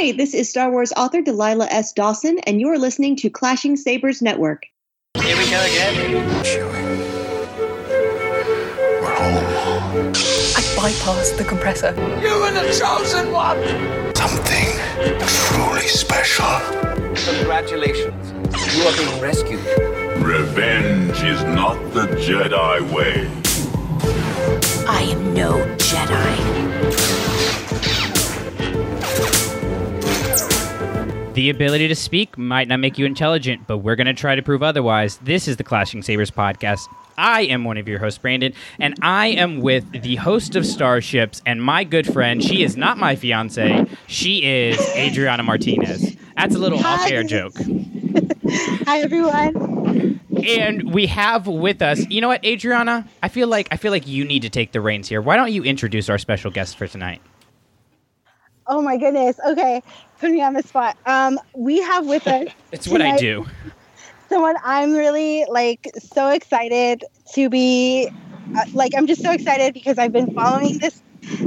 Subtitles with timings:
[0.00, 1.92] Hi, this is Star Wars author Delilah S.
[1.92, 4.64] Dawson, and you're listening to Clashing Sabers Network.
[5.20, 5.94] Here we go again.
[6.44, 6.98] Chewie.
[9.00, 10.12] We're home.
[10.14, 11.96] I bypassed the compressor.
[12.22, 13.58] You were the chosen one.
[14.14, 14.68] Something
[15.26, 16.46] truly special.
[17.34, 18.32] Congratulations.
[18.76, 19.58] You are being rescued.
[20.24, 23.28] Revenge is not the Jedi way.
[24.88, 27.27] I am no Jedi.
[31.38, 34.42] The ability to speak might not make you intelligent, but we're going to try to
[34.42, 35.18] prove otherwise.
[35.18, 36.88] This is the Clashing Sabers podcast.
[37.16, 41.40] I am one of your hosts, Brandon, and I am with the host of Starships
[41.46, 42.42] and my good friend.
[42.42, 43.86] She is not my fiance.
[44.08, 46.16] She is Adriana Martinez.
[46.36, 47.54] That's a little off-air joke.
[48.88, 50.18] Hi everyone.
[50.44, 53.08] And we have with us, you know what, Adriana?
[53.22, 55.22] I feel like I feel like you need to take the reins here.
[55.22, 57.22] Why don't you introduce our special guest for tonight?
[58.66, 59.38] Oh my goodness.
[59.46, 59.82] Okay,
[60.18, 60.96] put me on the spot.
[61.06, 63.46] Um, we have with us It's what I do.
[64.28, 68.10] Someone I'm really like so excited to be.
[68.56, 71.02] Uh, like I'm just so excited because I've been following this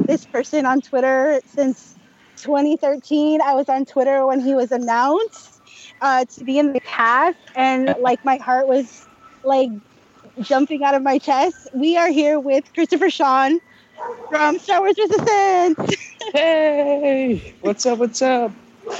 [0.07, 1.95] this person on Twitter since
[2.37, 3.41] 2013.
[3.41, 5.61] I was on Twitter when he was announced
[6.01, 9.05] uh, to be in the cast, and like my heart was
[9.43, 9.69] like
[10.41, 11.69] jumping out of my chest.
[11.73, 13.59] We are here with Christopher Sean
[14.29, 15.95] from Star Wars Resistance.
[16.33, 17.97] Hey, what's up?
[17.99, 18.51] What's up?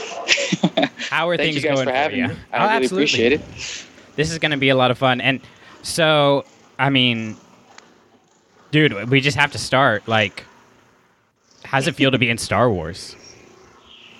[0.97, 2.27] How are Thank things you guys going for having you?
[2.27, 2.33] me.
[2.51, 3.03] Oh, I really absolutely.
[3.03, 3.41] appreciate it.
[4.17, 5.21] This is going to be a lot of fun.
[5.21, 5.39] And
[5.81, 6.43] so,
[6.77, 7.37] I mean,
[8.71, 10.07] dude, we just have to start.
[10.09, 10.43] Like,
[11.63, 13.15] how's it feel to be in Star Wars?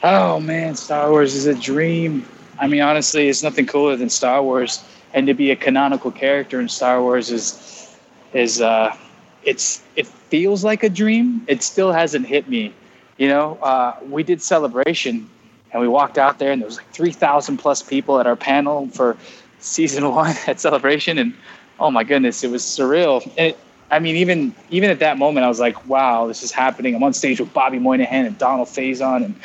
[0.04, 2.26] Oh man, Star Wars is a dream.
[2.60, 6.62] I mean, honestly, it's nothing cooler than Star Wars, and to be a canonical character
[6.62, 7.98] in Star Wars is
[8.34, 8.96] is uh,
[9.44, 11.44] it's it feels like a dream.
[11.48, 12.74] It still hasn't hit me.
[13.18, 15.30] You know, uh, we did celebration,
[15.72, 18.36] and we walked out there, and there was like three thousand plus people at our
[18.36, 19.18] panel for
[19.60, 21.34] season one at celebration, and
[21.80, 23.24] oh my goodness, it was surreal.
[23.38, 23.60] And it,
[23.90, 26.96] I mean, even even at that moment, I was like, wow, this is happening.
[26.96, 29.36] I'm on stage with Bobby Moynihan and Donald Faison, and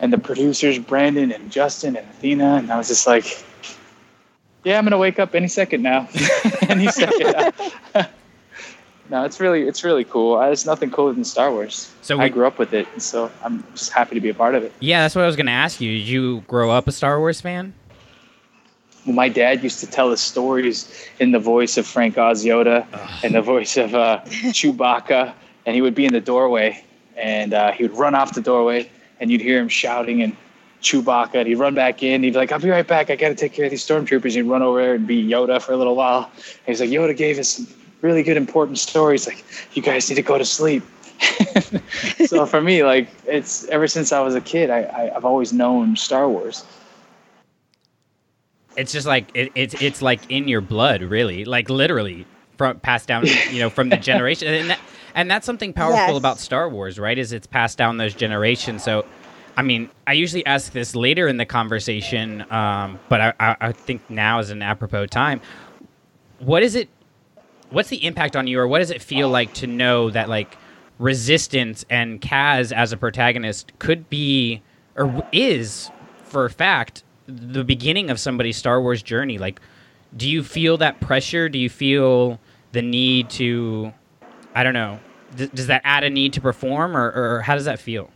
[0.00, 3.44] and the producers Brandon and Justin and Athena, and I was just like,
[4.64, 6.08] yeah, I'm gonna wake up any second now,
[6.68, 7.54] any second.
[9.10, 10.38] no, it's really it's really cool.
[10.38, 11.92] There's nothing cooler than Star Wars.
[12.02, 14.62] So I grew up with it, so I'm just happy to be a part of
[14.62, 14.72] it.
[14.80, 15.98] Yeah, that's what I was going to ask you.
[15.98, 17.74] Did you grow up a Star Wars fan?
[19.04, 22.86] Well, my dad used to tell us stories in the voice of Frank Oz Yoda
[23.22, 25.34] and the voice of uh, Chewbacca,
[25.66, 26.82] and he would be in the doorway,
[27.16, 28.90] and uh, he would run off the doorway,
[29.20, 30.34] and you'd hear him shouting and
[30.80, 32.22] Chewbacca, and he'd run back in.
[32.22, 33.10] He'd be like, "I'll be right back.
[33.10, 35.22] I got to take care of these stormtroopers." And he'd run over there and be
[35.22, 36.30] Yoda for a little while.
[36.34, 37.66] And he's like, "Yoda gave us some
[38.02, 39.26] really good, important stories.
[39.26, 39.44] Like,
[39.74, 40.82] you guys need to go to sleep."
[42.26, 45.52] so for me, like, it's ever since I was a kid, I, I I've always
[45.52, 46.64] known Star Wars.
[48.76, 52.26] It's just like it, it's it's like in your blood, really, like literally
[52.58, 54.80] from passed down, you know, from the generation, and that,
[55.14, 56.18] and that's something powerful Yes.
[56.18, 57.16] about Star Wars, right?
[57.18, 58.82] Is it's passed down those generations.
[58.82, 59.06] So,
[59.56, 63.72] I mean, I usually ask this later in the conversation, um, but I, I, I
[63.72, 65.40] think now is an apropos time.
[66.38, 66.88] What is it?
[67.70, 70.56] What's the impact on you, or what does it feel like to know that like
[70.98, 74.62] Resistance and Kaz as a protagonist could be
[74.96, 75.90] or is
[76.24, 79.38] for a fact the beginning of somebody's Star Wars journey?
[79.38, 79.60] Like,
[80.16, 81.48] do you feel that pressure?
[81.48, 82.38] Do you feel
[82.72, 83.92] the need to?
[84.54, 85.00] I don't know.
[85.36, 88.10] D- does that add a need to perform, or, or how does that feel?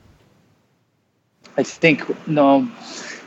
[1.56, 2.70] I think no.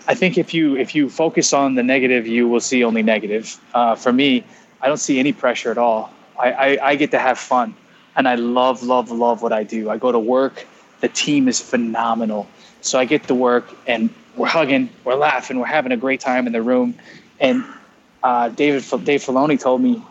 [0.07, 3.59] I think if you if you focus on the negative, you will see only negative.
[3.73, 4.45] Uh, for me,
[4.81, 6.11] I don't see any pressure at all.
[6.39, 7.75] I, I, I get to have fun,
[8.15, 9.89] and I love love love what I do.
[9.89, 10.65] I go to work.
[11.01, 12.47] The team is phenomenal,
[12.81, 16.47] so I get to work and we're hugging, we're laughing, we're having a great time
[16.47, 16.95] in the room.
[17.39, 17.63] And
[18.23, 20.01] uh, David Dave Filoni told me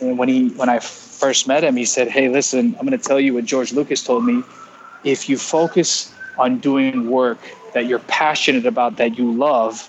[0.00, 3.20] when he when I first met him, he said, "Hey, listen, I'm going to tell
[3.20, 4.42] you what George Lucas told me.
[5.04, 7.38] If you focus on doing work
[7.74, 9.88] that you're passionate about, that you love,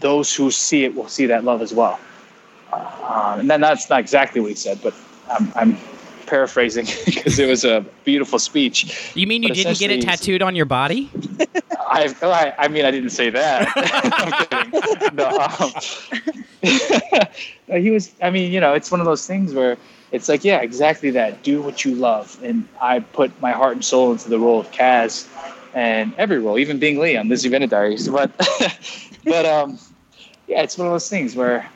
[0.00, 1.98] those who see it will see that love as well."
[2.72, 4.94] Uh, and then that's not exactly what he said, but
[5.30, 5.78] I'm, I'm
[6.26, 9.12] paraphrasing because it was a beautiful speech.
[9.14, 11.10] You mean you But didn't get it tattooed on your body?
[11.78, 13.68] I, I, I mean, I didn't say that.
[13.76, 15.16] I'm kidding.
[15.16, 15.28] No,
[17.68, 18.12] um, he was.
[18.22, 19.76] I mean, you know, it's one of those things where
[20.10, 21.42] it's like, yeah, exactly that.
[21.42, 24.70] Do what you love, and I put my heart and soul into the role of
[24.72, 25.28] Kaz,
[25.74, 28.08] and every role, even being Lee on Lizzie Diaries.
[28.08, 28.30] But,
[29.24, 29.78] but um,
[30.46, 31.70] yeah, it's one of those things where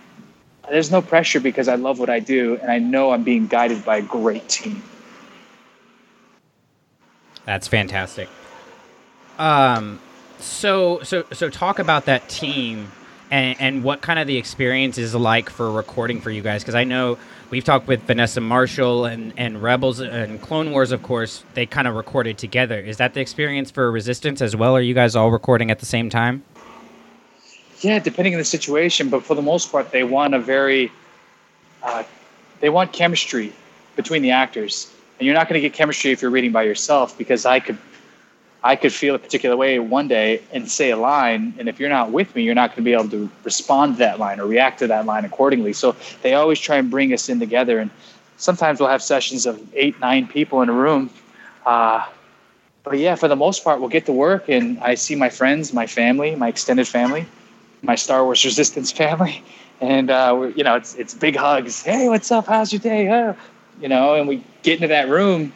[0.70, 3.84] there's no pressure because I love what I do, and I know I'm being guided
[3.84, 4.82] by a great team.
[7.44, 8.28] That's fantastic.
[9.38, 10.00] Um,
[10.38, 12.90] so so so talk about that team
[13.30, 16.74] and and what kind of the experience is like for recording for you guys because
[16.74, 17.18] I know
[17.50, 21.86] we've talked with Vanessa Marshall and and Rebels and Clone Wars of course they kind
[21.88, 22.78] of recorded together.
[22.80, 24.76] Is that the experience for Resistance as well?
[24.76, 26.44] Are you guys all recording at the same time?
[27.81, 30.90] Yeah, depending on the situation, but for the most part, they want a very,
[31.82, 32.05] uh,
[32.61, 33.52] they want chemistry
[33.96, 37.17] between the actors, and you're not going to get chemistry if you're reading by yourself
[37.19, 37.76] because I could,
[38.64, 41.90] I could feel a particular way one day and say a line, and if you're
[41.90, 44.46] not with me, you're not going to be able to respond to that line or
[44.46, 45.75] react to that line accordingly.
[45.75, 47.90] So they always try and bring us in together, and
[48.38, 51.11] sometimes we'll have sessions of eight, nine people in a room.
[51.67, 52.06] Uh,
[52.84, 55.75] but yeah, for the most part, we'll get to work, and I see my friends,
[55.75, 57.26] my family, my extended family
[57.86, 59.42] my Star Wars Resistance family,
[59.80, 61.82] and uh, you know, it's it's big hugs.
[61.82, 62.46] Hey, what's up?
[62.46, 63.04] How's your day?
[63.80, 65.52] You know, and we get into that room,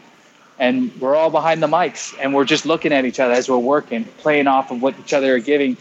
[0.59, 3.59] and we're all behind the mics, and we're just looking at each other as we're
[3.59, 5.77] working, playing off of what each other are giving.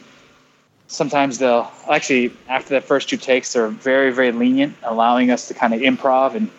[0.87, 5.53] Sometimes they'll actually, after the first two takes, they're very, very lenient, allowing us to
[5.53, 6.49] kind of improv and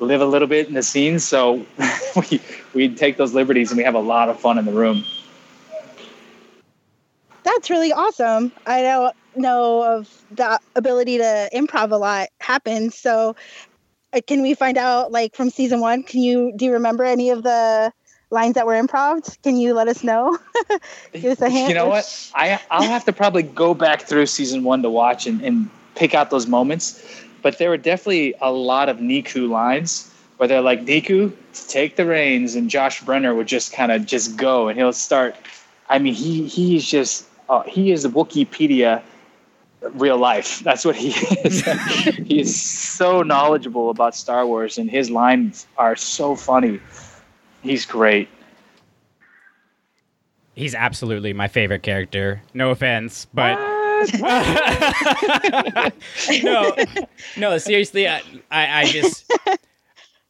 [0.00, 1.24] live a little bit in the scenes.
[1.24, 1.66] So
[2.30, 2.40] we
[2.72, 5.04] we take those liberties, and we have a lot of fun in the room.
[7.42, 8.50] That's really awesome.
[8.66, 12.96] I don't know of the ability to improv a lot happens.
[12.96, 13.36] So,
[14.12, 16.02] uh, can we find out, like from season one?
[16.02, 17.92] Can you do you remember any of the
[18.30, 19.40] lines that were improv?
[19.42, 20.38] Can you let us know?
[21.12, 21.68] Give us a hint.
[21.68, 22.30] You know what?
[22.34, 26.14] I I'll have to probably go back through season one to watch and, and pick
[26.14, 27.02] out those moments.
[27.42, 31.32] But there were definitely a lot of Neeku lines where they're like, Neeku,
[31.68, 35.36] take the reins, and Josh Brenner would just kind of just go and he'll start.
[35.88, 39.02] I mean, he he's just uh, he is a Wikipedia
[39.80, 40.60] real life.
[40.60, 41.10] That's what he
[41.44, 41.64] is.
[42.26, 46.80] he is so knowledgeable about Star Wars, and his lines are so funny.
[47.62, 48.28] He's great.
[50.54, 52.42] He's absolutely my favorite character.
[52.54, 53.56] No offense, but
[56.42, 56.76] no,
[57.36, 59.30] no, seriously, I, I, I just.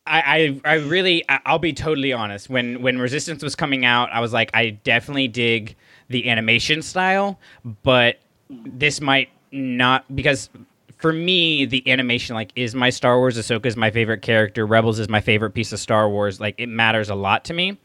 [0.09, 2.49] I, I, I really I'll be totally honest.
[2.49, 5.75] When when Resistance was coming out, I was like, I definitely dig
[6.09, 7.41] the animation style,
[7.83, 10.50] but this might not because
[10.99, 13.38] for me the animation like is my Star Wars.
[13.38, 14.67] Ahsoka is my favorite character.
[14.67, 16.41] Rebels is my favorite piece of Star Wars.
[16.41, 17.79] Like it matters a lot to me,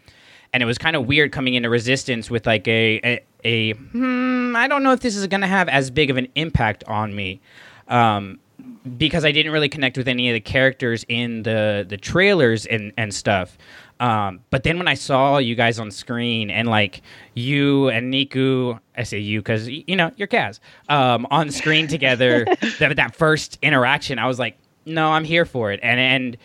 [0.53, 4.56] and it was kind of weird coming into Resistance with like a a, a hmm,
[4.56, 7.41] I don't know if this is gonna have as big of an impact on me.
[7.88, 8.39] Um,
[8.97, 12.91] because I didn't really connect with any of the characters in the the trailers and
[12.97, 13.57] and stuff.
[14.01, 17.03] Um, but then when I saw you guys on screen and like
[17.36, 20.59] you and Neeku, I say you because you know you're Kaz,
[20.89, 22.45] um, on screen together,
[22.80, 24.57] that that first interaction, I was like,
[24.88, 26.38] no, I'm here for it, and and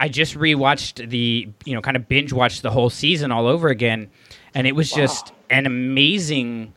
[0.00, 3.68] I just rewatched the you know kind of binge watched the whole season all over
[3.68, 4.10] again,
[4.52, 4.98] and it was wow.
[4.98, 6.74] just an amazing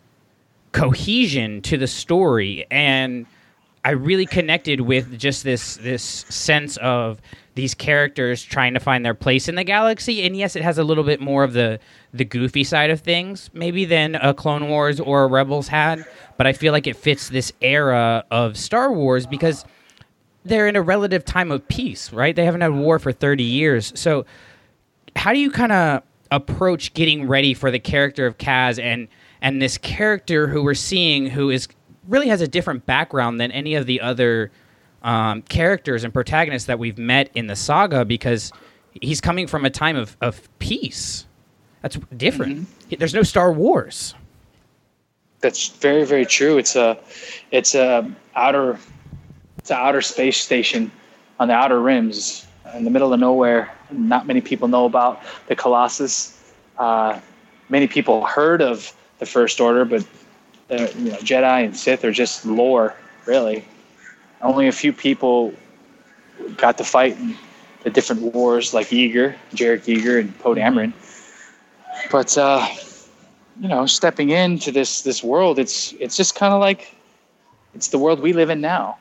[0.72, 3.26] cohesion to the story and
[3.84, 7.22] I really connected with just this this sense of
[7.56, 10.24] these characters trying to find their place in the galaxy.
[10.24, 11.80] And yes, it has a little bit more of the
[12.14, 16.06] the goofy side of things, maybe than a Clone Wars or a Rebels had.
[16.38, 19.66] But I feel like it fits this era of Star Wars because
[20.46, 22.36] they're in a relative time of peace, right?
[22.36, 23.92] They haven't had war for thirty years.
[23.96, 24.26] So
[25.16, 29.08] how do you kind of approach getting ready for the character of Kaz and
[29.42, 31.68] and this character who we're seeing who is
[32.08, 34.52] really has a different background than any of the other
[35.04, 38.52] um, characters and protagonists that we've met in the saga because
[39.02, 41.26] he's coming from a time of, of peace.
[41.82, 42.60] That's different.
[42.60, 42.96] Mm-hmm.
[42.98, 44.16] There's no Star Wars.
[45.40, 46.58] That's very very true.
[46.58, 46.98] It's a
[47.52, 48.80] it's a outer
[49.60, 50.92] it's an outer space station
[51.40, 53.72] on the outer rims in the middle of nowhere.
[53.92, 56.54] Not many people know about the Colossus.
[56.78, 57.20] Uh,
[57.70, 60.06] many people heard of the First Order, but
[60.70, 62.94] you know, Jedi and Sith are just lore,
[63.26, 63.66] really.
[64.42, 65.54] Only a few people
[66.58, 67.36] got to fight in
[67.84, 70.94] the different wars, like Yeager, Jarek Yeager, and Poe Dameron.
[72.12, 72.68] But uh,
[73.60, 76.94] you know, stepping into this this world, it's it's just kind of like
[77.74, 78.98] it's the world we live in now.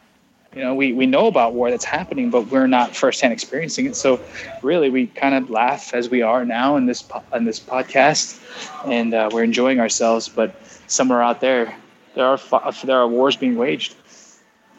[0.54, 3.94] You know, we, we know about war that's happening, but we're not firsthand experiencing it.
[3.94, 4.18] So,
[4.62, 7.04] really, we kind of laugh as we are now in this
[7.35, 8.40] in this podcast,
[8.87, 10.30] and uh, we're enjoying ourselves.
[10.30, 10.54] But
[10.87, 11.75] somewhere out there,
[12.14, 12.38] there are
[12.85, 13.95] there are wars being waged,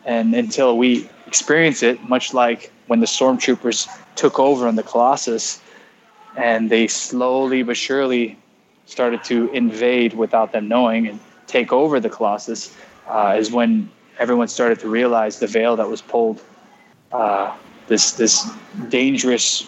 [0.05, 5.61] and until we experience it, much like when the stormtroopers took over on the Colossus,
[6.35, 8.37] and they slowly but surely
[8.85, 12.75] started to invade without them knowing and take over the Colossus,
[13.07, 16.41] uh, is when everyone started to realize the veil that was pulled.
[17.11, 17.55] Uh,
[17.87, 18.49] this this
[18.89, 19.65] dangerous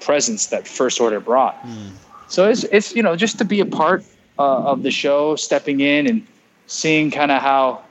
[0.00, 1.60] presence that First Order brought.
[1.62, 1.92] Mm.
[2.28, 4.04] So it's it's you know just to be a part
[4.38, 6.26] uh, of the show, stepping in and
[6.66, 7.82] seeing kind of how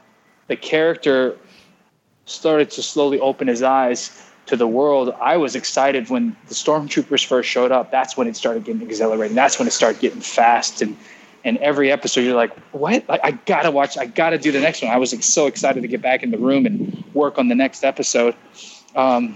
[0.47, 1.37] the character
[2.25, 5.13] started to slowly open his eyes to the world.
[5.21, 7.91] I was excited when the stormtroopers first showed up.
[7.91, 9.35] That's when it started getting exhilarating.
[9.35, 10.97] That's when it started getting fast and
[11.43, 13.03] and every episode you're like, what?
[13.09, 13.97] I, I gotta watch.
[13.97, 14.91] I gotta do the next one.
[14.91, 17.55] I was like, so excited to get back in the room and work on the
[17.55, 18.35] next episode.
[18.95, 19.35] Um,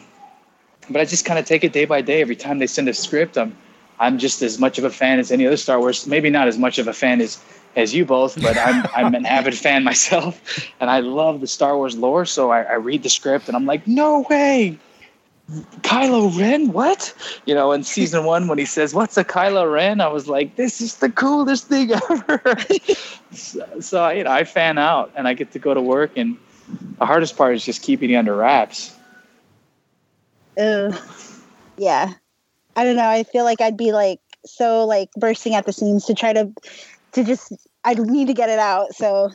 [0.89, 2.21] but I just kind of take it day by day.
[2.21, 3.57] Every time they send a script, I'm
[3.99, 6.05] I'm just as much of a fan as any other Star Wars.
[6.07, 7.39] Maybe not as much of a fan as
[7.75, 11.75] as you both, but I'm I'm an avid fan myself, and I love the Star
[11.77, 12.25] Wars lore.
[12.25, 14.77] So I, I read the script and I'm like, no way,
[15.81, 17.13] Kylo Ren, what?
[17.45, 20.55] You know, in season one when he says, "What's a Kylo Ren?" I was like,
[20.55, 22.57] "This is the coolest thing ever."
[23.31, 26.37] so, so, you know, I fan out and I get to go to work, and
[26.97, 28.95] the hardest part is just keeping it under wraps.
[30.57, 30.95] Ugh.
[31.77, 32.13] Yeah.
[32.75, 33.07] I don't know.
[33.07, 36.51] I feel like I'd be like so like bursting at the seams to try to
[37.13, 37.53] to just
[37.83, 38.93] I need to get it out.
[38.93, 39.31] So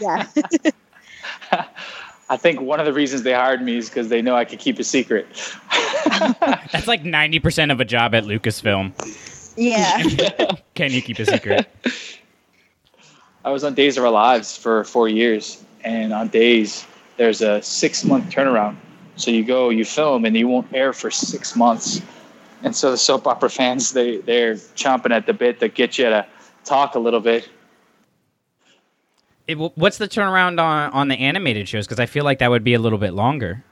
[0.00, 0.26] yeah.
[2.28, 4.58] I think one of the reasons they hired me is because they know I could
[4.58, 5.26] keep a secret.
[6.40, 8.92] That's like 90% of a job at Lucasfilm.
[9.54, 10.02] Yeah.
[10.74, 11.68] Can you keep a secret?
[13.44, 16.86] I was on Days of Our Lives for four years, and on Days,
[17.18, 18.76] there's a six month turnaround.
[19.16, 22.00] So you go, you film, and you won't air for six months.
[22.62, 26.04] And so the soap opera fans, they, they're chomping at the bit to get you
[26.04, 26.26] to
[26.64, 27.48] talk a little bit.
[29.48, 31.86] It, what's the turnaround on, on the animated shows?
[31.86, 33.64] Because I feel like that would be a little bit longer.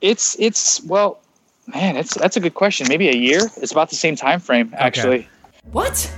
[0.00, 1.20] It's it's well,
[1.66, 2.88] man, it's that's a good question.
[2.88, 3.42] Maybe a year.
[3.58, 5.28] It's about the same time frame, actually.
[5.70, 6.12] What?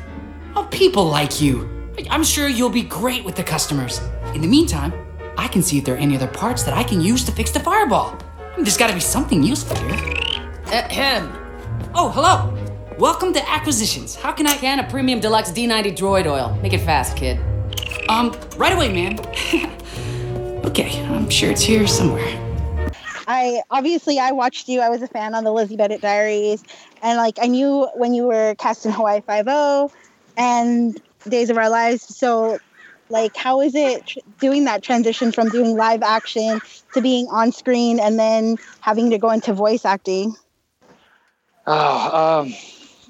[0.55, 1.69] Oh, people like you.
[2.11, 4.01] I'm sure you'll be great with the customers.
[4.35, 4.93] In the meantime,
[5.37, 7.51] I can see if there are any other parts that I can use to fix
[7.51, 8.17] the fireball.
[8.57, 10.15] There's got to be something useful here.
[10.67, 11.42] Ahem.
[11.95, 12.51] Oh, hello.
[12.99, 14.15] Welcome to Acquisitions.
[14.15, 14.57] How can I?
[14.57, 16.59] Can a premium deluxe D90 droid oil.
[16.63, 17.39] Make it fast, kid.
[18.09, 19.21] Um, right away, man.
[20.65, 22.25] okay, I'm sure it's here somewhere.
[23.29, 24.81] I obviously I watched you.
[24.81, 26.65] I was a fan on the Lizzie Bennet Diaries,
[27.03, 29.93] and like I knew when you were cast in Hawaii Five O
[30.39, 32.17] and Days of Our Lives.
[32.17, 32.59] So,
[33.11, 36.59] like, how is it tr- doing that transition from doing live action
[36.95, 40.35] to being on screen and then having to go into voice acting?
[41.67, 42.55] Oh, um,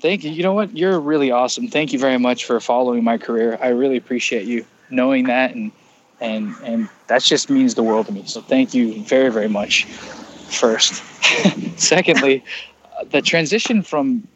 [0.01, 0.31] thank you.
[0.31, 0.77] You know what?
[0.77, 1.69] You're really awesome.
[1.69, 3.59] Thank you very much for following my career.
[3.63, 5.73] I really appreciate you knowing that, and
[6.21, 8.25] and and that just means the world to me.
[8.27, 9.85] So thank you very very much.
[9.85, 11.03] First,
[11.81, 12.45] secondly,
[13.11, 14.27] the transition from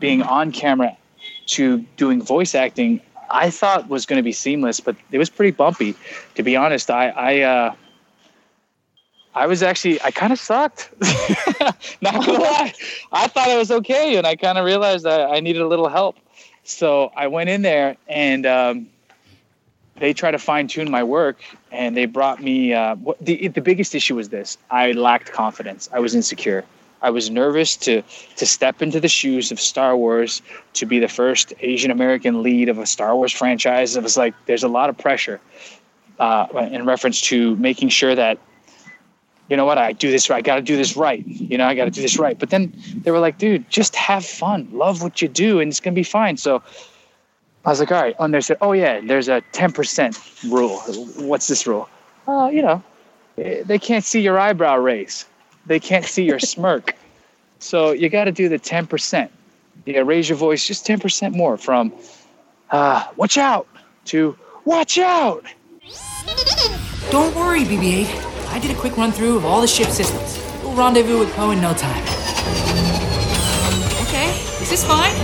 [0.00, 0.96] being on camera
[1.46, 3.00] to doing voice acting,
[3.30, 5.94] I thought was going to be seamless, but it was pretty bumpy.
[6.34, 7.40] To be honest, I I.
[7.40, 7.74] Uh,
[9.36, 10.90] I was actually I kind of sucked.
[12.00, 12.72] Not gonna lie,
[13.12, 15.88] I thought I was okay, and I kind of realized that I needed a little
[15.88, 16.16] help.
[16.64, 18.88] So I went in there, and um,
[19.98, 22.72] they tried to fine tune my work, and they brought me.
[22.72, 25.90] Uh, what, the the biggest issue was this: I lacked confidence.
[25.92, 26.64] I was insecure.
[27.02, 28.02] I was nervous to
[28.36, 30.40] to step into the shoes of Star Wars
[30.72, 33.96] to be the first Asian American lead of a Star Wars franchise.
[33.96, 35.42] It was like there's a lot of pressure
[36.18, 38.38] uh, in reference to making sure that
[39.48, 40.38] you know what, I do this right.
[40.38, 41.24] I got to do this right.
[41.26, 42.38] You know, I got to do this right.
[42.38, 42.72] But then
[43.02, 46.02] they were like, dude, just have fun, love what you do, and it's gonna be
[46.02, 46.36] fine.
[46.36, 46.62] So
[47.64, 48.14] I was like, all right.
[48.18, 50.78] And they said, oh yeah, there's a 10% rule.
[51.26, 51.88] What's this rule?
[52.28, 52.82] Oh, you know,
[53.38, 55.26] eh, they can't see your eyebrow raise.
[55.66, 56.94] They can't see your smirk.
[57.58, 59.30] So you got to do the 10%.
[59.86, 61.90] Yeah, raise your voice just 10% more from
[62.70, 63.66] uh, watch out
[64.06, 64.36] to
[64.66, 65.44] watch out.
[67.10, 68.25] Don't worry, BB-8.
[68.56, 70.40] I did a quick run through of all the ship systems.
[70.62, 72.02] We'll rendezvous with Poe in no time.
[74.06, 75.14] Okay, this is fine.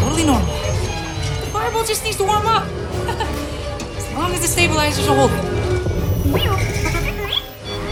[0.00, 0.44] Totally normal.
[0.44, 2.64] The fireball just needs to warm up.
[3.96, 5.38] as long as the stabilizers are holding.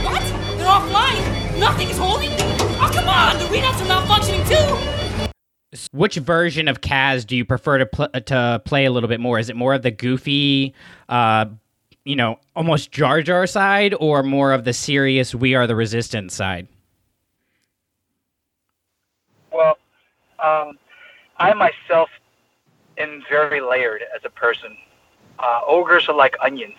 [0.05, 0.21] What?
[0.59, 1.59] They're offline.
[1.59, 2.33] Nothing is holding.
[2.33, 3.39] Oh come on!
[3.39, 5.01] The readouts are not functioning too.
[5.93, 9.39] Which version of Kaz do you prefer to pl- to play a little bit more?
[9.39, 10.75] Is it more of the goofy,
[11.09, 11.47] uh,
[12.11, 16.35] you know, almost Jar Jar side, or more of the serious "We Are the Resistance"
[16.35, 16.67] side?
[19.53, 19.79] Well,
[20.41, 20.77] um,
[21.37, 22.11] I myself
[22.99, 24.77] am very layered as a person.
[25.39, 26.75] Uh, ogres are like onions;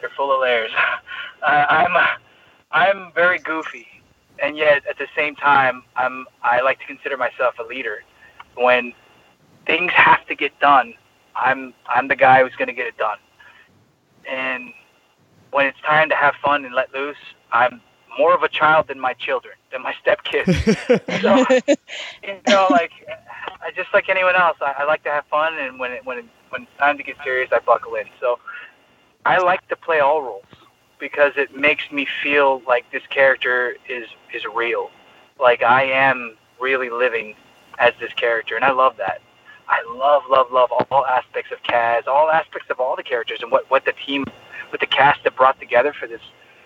[0.00, 0.70] they're full of layers.
[1.42, 2.18] I, I'm
[2.70, 3.86] I'm very goofy,
[4.38, 8.04] and yet at the same time, I'm I like to consider myself a leader.
[8.54, 8.92] When
[9.66, 10.92] things have to get done,
[11.34, 13.16] I'm I'm the guy who's going to get it done.
[14.30, 14.72] And
[15.50, 17.16] when it's time to have fun and let loose,
[17.52, 17.80] I'm
[18.18, 21.22] more of a child than my children, than my stepkids.
[21.22, 21.74] so,
[22.22, 22.92] you know, like
[23.62, 26.18] I just like anyone else, I, I like to have fun, and when it, when
[26.18, 28.04] it, when it's time to get serious, I buckle in.
[28.20, 28.38] So
[29.24, 30.44] I like to play all roles
[30.98, 34.90] because it makes me feel like this character is is real.
[35.40, 37.34] Like I am really living
[37.78, 39.20] as this character, and I love that.
[39.68, 43.50] I love, love, love all aspects of Kaz, all aspects of all the characters, and
[43.50, 44.24] what what the team,
[44.70, 46.20] with the cast that brought together for this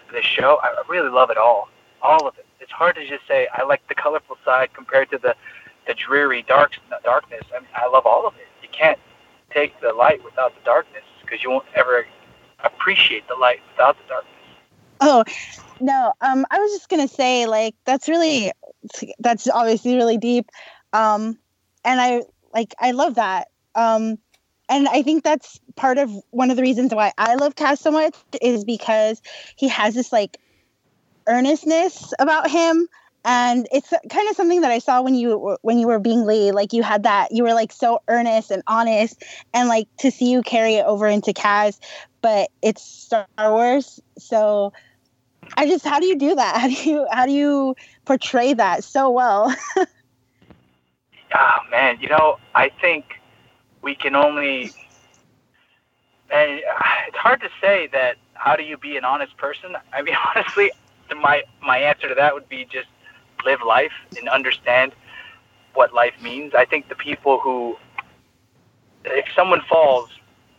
[0.07, 0.59] for this show.
[0.63, 1.69] I really love it all,
[2.03, 2.47] all of it.
[2.61, 5.35] It's hard to just say I like the colorful side compared to the
[5.87, 6.73] the dreary dark
[7.05, 7.43] darkness.
[7.55, 8.47] I mean, I love all of it.
[8.63, 8.99] You can't
[9.51, 12.07] take the light without the darkness because you won't ever
[12.65, 14.35] appreciate the light without the darkness.
[15.01, 15.25] Oh,
[15.81, 16.13] no.
[16.21, 18.53] Um, I was just gonna say, like, that's really,
[19.21, 20.51] that's obviously really deep.
[20.93, 21.39] Um,
[21.85, 23.49] and I like, I love that.
[23.75, 24.19] Um,
[24.69, 27.91] and I think that's part of one of the reasons why I love Kaz so
[27.91, 29.23] much is because
[29.57, 30.37] he has this like
[31.27, 32.89] earnestness about him
[33.25, 36.53] and it's kind of something that I saw when you when you were being Lee.
[36.53, 40.31] Like you had that, you were like so earnest and honest, and like to see
[40.31, 41.79] you carry it over into Kaz,
[42.23, 44.73] but it's Star Wars, so
[45.57, 46.57] I just how do you do that?
[46.61, 49.55] How do you how do you portray that so well?
[51.35, 53.21] oh man, you know I think
[53.83, 54.73] we can only.
[56.31, 56.61] And
[57.07, 58.17] it's hard to say that.
[58.35, 59.77] How do you be an honest person?
[59.93, 60.71] I mean, honestly,
[61.21, 62.89] my my answer to that would be just
[63.45, 64.93] live life and understand
[65.75, 66.55] what life means.
[66.55, 67.77] I think the people who,
[69.05, 70.11] if someone falls,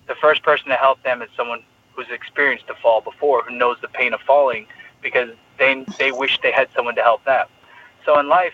[0.07, 1.61] the first person to help them is someone
[1.93, 4.65] who's experienced the fall before, who knows the pain of falling,
[5.01, 7.47] because they they wish they had someone to help them.
[8.05, 8.53] So in life,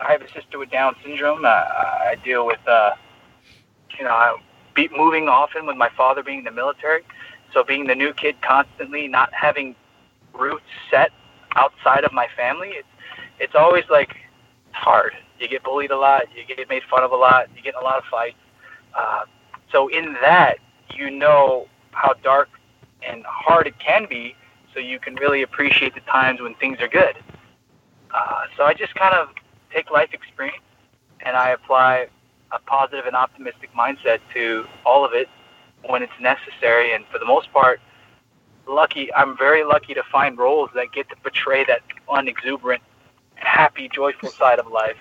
[0.00, 1.44] I have a sister with Down syndrome.
[1.44, 2.92] Uh, I deal with, uh,
[3.98, 4.36] you know, I
[4.74, 7.02] be moving often with my father being in the military.
[7.52, 9.74] So being the new kid constantly, not having
[10.34, 11.12] roots set
[11.54, 12.88] outside of my family, it's
[13.38, 14.16] it's always like
[14.72, 15.14] hard.
[15.40, 16.24] You get bullied a lot.
[16.34, 17.48] You get made fun of a lot.
[17.56, 18.36] You get in a lot of fights.
[18.94, 19.24] Uh,
[19.70, 20.58] so in that,
[20.94, 22.48] you know how dark
[23.02, 24.34] and hard it can be.
[24.72, 27.16] So you can really appreciate the times when things are good.
[28.14, 29.28] Uh, so I just kind of
[29.72, 30.62] take life experience
[31.20, 32.08] and I apply
[32.52, 35.28] a positive and optimistic mindset to all of it
[35.84, 36.94] when it's necessary.
[36.94, 37.80] And for the most part,
[38.68, 39.12] lucky.
[39.14, 42.82] I'm very lucky to find roles that get to portray that fun, exuberant
[43.34, 44.96] happy, joyful side of life.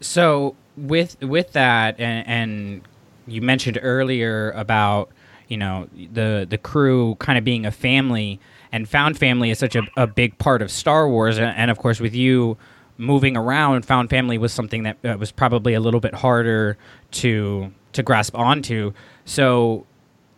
[0.00, 2.82] So with with that, and, and
[3.26, 5.10] you mentioned earlier about
[5.48, 8.40] you know the the crew kind of being a family,
[8.72, 11.78] and found family is such a, a big part of Star Wars, and, and of
[11.78, 12.56] course with you
[13.00, 16.76] moving around, found family was something that uh, was probably a little bit harder
[17.12, 18.92] to to grasp onto.
[19.24, 19.86] So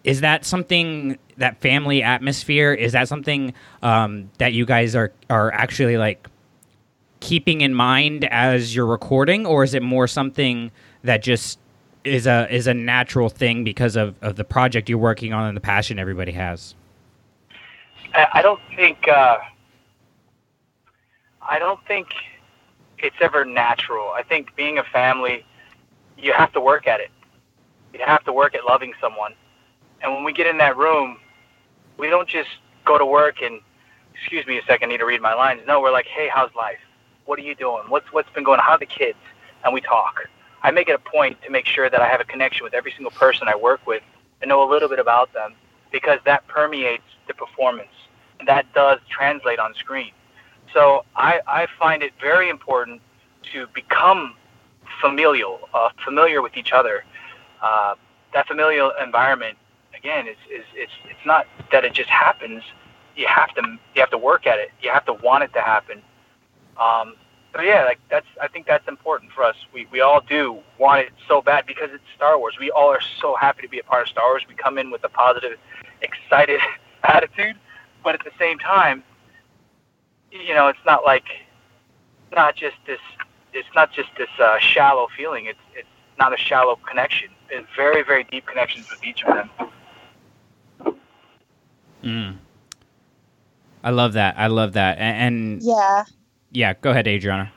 [0.04, 5.52] is that something that family atmosphere is that something um, that you guys are are
[5.52, 6.28] actually like
[7.20, 9.44] keeping in mind as you're recording?
[9.44, 10.70] Or is it more something
[11.02, 11.58] that just
[12.04, 15.56] is a is a natural thing because of, of the project you're working on and
[15.56, 16.74] the passion everybody has
[18.14, 19.38] i don't think uh,
[21.42, 22.08] i don't think
[22.98, 25.44] it's ever natural i think being a family
[26.18, 27.10] you have to work at it
[27.94, 29.34] you have to work at loving someone
[30.02, 31.18] and when we get in that room,
[31.98, 32.50] we don't just
[32.84, 33.60] go to work and,
[34.14, 35.62] excuse me a second, I need to read my lines.
[35.66, 36.78] No, we're like, hey, how's life?
[37.24, 37.84] What are you doing?
[37.88, 38.66] What's what's been going on?
[38.66, 39.18] How are the kids?
[39.64, 40.20] And we talk.
[40.62, 42.92] I make it a point to make sure that I have a connection with every
[42.92, 44.02] single person I work with
[44.40, 45.54] and know a little bit about them
[45.92, 47.92] because that permeates the performance
[48.48, 50.12] that does translate on screen.
[50.72, 53.00] So I, I find it very important
[53.52, 54.34] to become
[55.00, 57.04] familial, uh, familiar with each other.
[57.60, 57.94] Uh,
[58.32, 59.58] that familial environment
[60.02, 62.62] again, it's, it's it's it's not that it just happens.
[63.16, 63.62] You have to
[63.94, 64.70] you have to work at it.
[64.80, 66.02] You have to want it to happen.
[66.80, 67.14] Um,
[67.52, 69.56] but yeah, like that's I think that's important for us.
[69.72, 72.56] We we all do want it so bad because it's Star Wars.
[72.58, 74.42] We all are so happy to be a part of Star Wars.
[74.48, 75.58] We come in with a positive,
[76.02, 76.60] excited
[77.04, 77.56] attitude,
[78.02, 79.02] but at the same time,
[80.30, 81.24] you know, it's not like
[82.34, 83.00] not just this.
[83.52, 85.46] It's not just this uh, shallow feeling.
[85.46, 85.88] It's it's
[86.18, 87.28] not a shallow connection.
[87.50, 89.50] It's very very deep connections with each of them.
[92.02, 92.36] Mm.
[93.84, 94.34] I love that.
[94.38, 94.98] I love that.
[94.98, 96.04] And, and yeah,
[96.50, 96.74] yeah.
[96.74, 97.52] Go ahead, Adriana.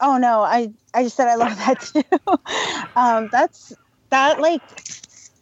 [0.00, 2.02] Oh no, I I just said I love that too.
[2.96, 3.72] um, that's
[4.10, 4.62] that like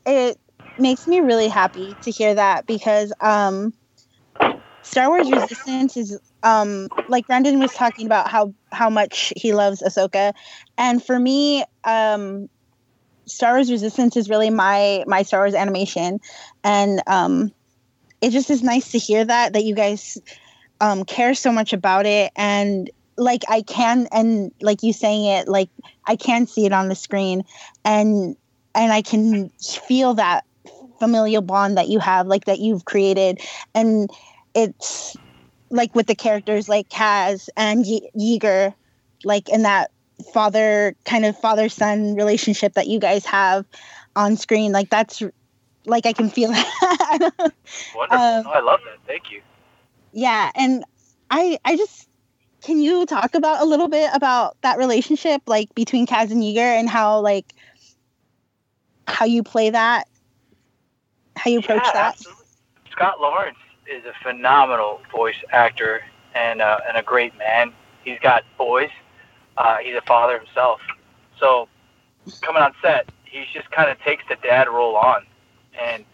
[0.06, 0.38] it
[0.78, 3.72] makes me really happy to hear that because um,
[4.82, 9.82] Star Wars Resistance is um like Brandon was talking about how how much he loves
[9.82, 10.32] Ahsoka,
[10.78, 12.48] and for me um
[13.26, 16.18] Star Wars Resistance is really my my Star Wars animation,
[16.64, 17.50] and um
[18.20, 20.18] it just is nice to hear that that you guys
[20.80, 22.32] um, care so much about it.
[22.36, 25.68] And like I can and like you saying it like
[26.06, 27.42] I can see it on the screen.
[27.84, 28.36] And
[28.74, 30.44] and I can feel that
[30.98, 33.38] familial bond that you have like that you've created.
[33.74, 34.08] And
[34.54, 35.16] it's
[35.70, 38.74] like with the characters like Kaz and Ye- Yeager
[39.24, 39.90] like in that
[40.34, 43.64] father kind of father son relationship that you guys have
[44.16, 45.22] on screen like that's
[45.86, 47.30] like I can feel that.
[47.94, 48.18] Wonderful.
[48.18, 48.98] Um, I love that.
[49.06, 49.40] Thank you.
[50.12, 50.84] yeah and
[51.30, 52.08] i i just
[52.62, 56.58] can you talk about a little bit about that relationship like between kaz and yeager
[56.58, 57.54] and how like
[59.06, 60.06] how you play that
[61.36, 62.44] how you approach Yeah, that absolutely.
[62.92, 63.56] Scott Lawrence
[63.90, 66.02] is a phenomenal voice actor
[66.34, 67.72] and uh, and a great man.
[68.04, 68.90] He's got boys.
[69.56, 70.80] Uh, he's a father himself.
[71.38, 71.68] So
[72.40, 75.26] coming on set, he just kind of takes the dad role on,
[75.78, 76.04] and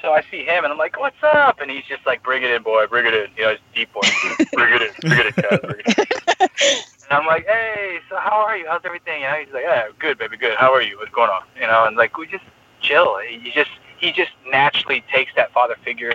[0.00, 2.50] so I see him and I'm like, "What's up?" And he's just like, "Bring it
[2.50, 2.86] in, boy.
[2.86, 4.12] Bring it in." You know, his deep voice.
[4.52, 5.08] bring it in.
[5.08, 5.60] Bring it in, Kaz.
[5.62, 6.08] Bring it
[6.40, 6.78] in.
[7.10, 8.64] And I'm like, "Hey, so how are you?
[8.66, 10.56] How's everything?" You know, he's like, "Yeah, good, baby, good.
[10.56, 10.96] How are you?
[10.98, 12.44] What's going on?" You know, and like we just
[12.80, 13.18] chill.
[13.18, 16.14] He just he just naturally takes that father figure,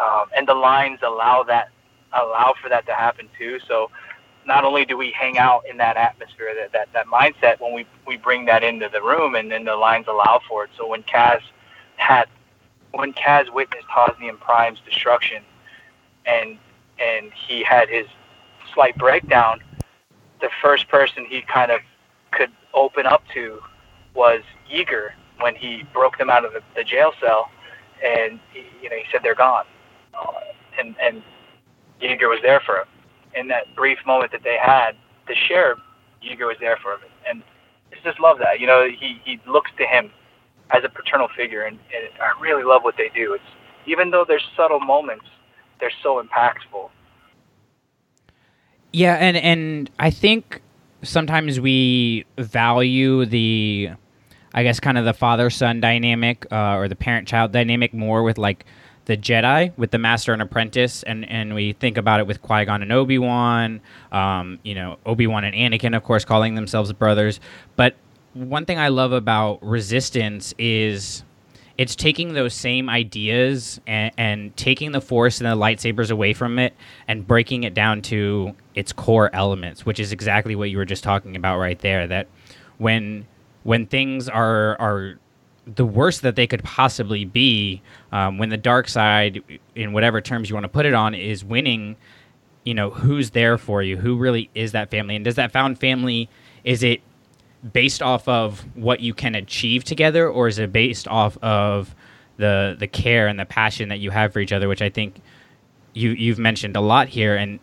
[0.00, 1.70] um, and the lines allow that
[2.12, 3.58] allow for that to happen too.
[3.66, 3.90] So
[4.46, 7.86] not only do we hang out in that atmosphere, that that, that mindset, when we
[8.06, 10.70] we bring that into the room, and then the lines allow for it.
[10.76, 11.40] So when Kaz
[11.96, 12.26] had
[12.92, 15.42] when Kaz witnessed Hosnian Prime's destruction,
[16.26, 16.58] and
[16.98, 18.06] and he had his
[18.74, 19.60] slight breakdown,
[20.40, 21.80] the first person he kind of
[22.32, 23.60] could open up to
[24.14, 27.50] was Yeager when he broke them out of the, the jail cell,
[28.04, 29.64] and he, you know he said they're gone,
[30.78, 31.22] and and
[32.00, 32.86] Yeager was there for him.
[33.34, 34.92] In that brief moment that they had
[35.26, 35.76] to share,
[36.22, 37.42] Yeager was there for him, and
[37.92, 38.60] I just love that.
[38.60, 40.10] You know, he he looks to him
[40.70, 43.34] as a paternal figure, and, and I really love what they do.
[43.34, 43.44] It's
[43.86, 45.24] even though there's subtle moments,
[45.80, 46.90] they're so impactful.
[48.92, 50.62] Yeah, and and I think
[51.02, 53.90] sometimes we value the,
[54.54, 58.22] I guess, kind of the father son dynamic uh, or the parent child dynamic more
[58.22, 58.64] with like
[59.08, 62.66] the Jedi with the master and apprentice, and and we think about it with Qui
[62.66, 63.80] Gon and Obi Wan,
[64.12, 67.40] um, you know, Obi Wan and Anakin, of course, calling themselves brothers.
[67.74, 67.96] But
[68.34, 71.24] one thing I love about Resistance is
[71.78, 76.58] it's taking those same ideas and, and taking the force and the lightsabers away from
[76.58, 76.74] it
[77.08, 81.02] and breaking it down to its core elements, which is exactly what you were just
[81.02, 82.06] talking about right there.
[82.06, 82.28] That
[82.76, 83.26] when
[83.62, 85.18] when things are are
[85.74, 89.42] the worst that they could possibly be, um, when the dark side,
[89.74, 91.96] in whatever terms you want to put it on, is winning,
[92.64, 93.96] you know, who's there for you?
[93.96, 95.16] Who really is that family?
[95.16, 96.28] And does that found family,
[96.64, 97.00] is it
[97.72, 101.94] based off of what you can achieve together, or is it based off of
[102.36, 104.68] the the care and the passion that you have for each other?
[104.68, 105.20] Which I think
[105.92, 107.58] you you've mentioned a lot here, and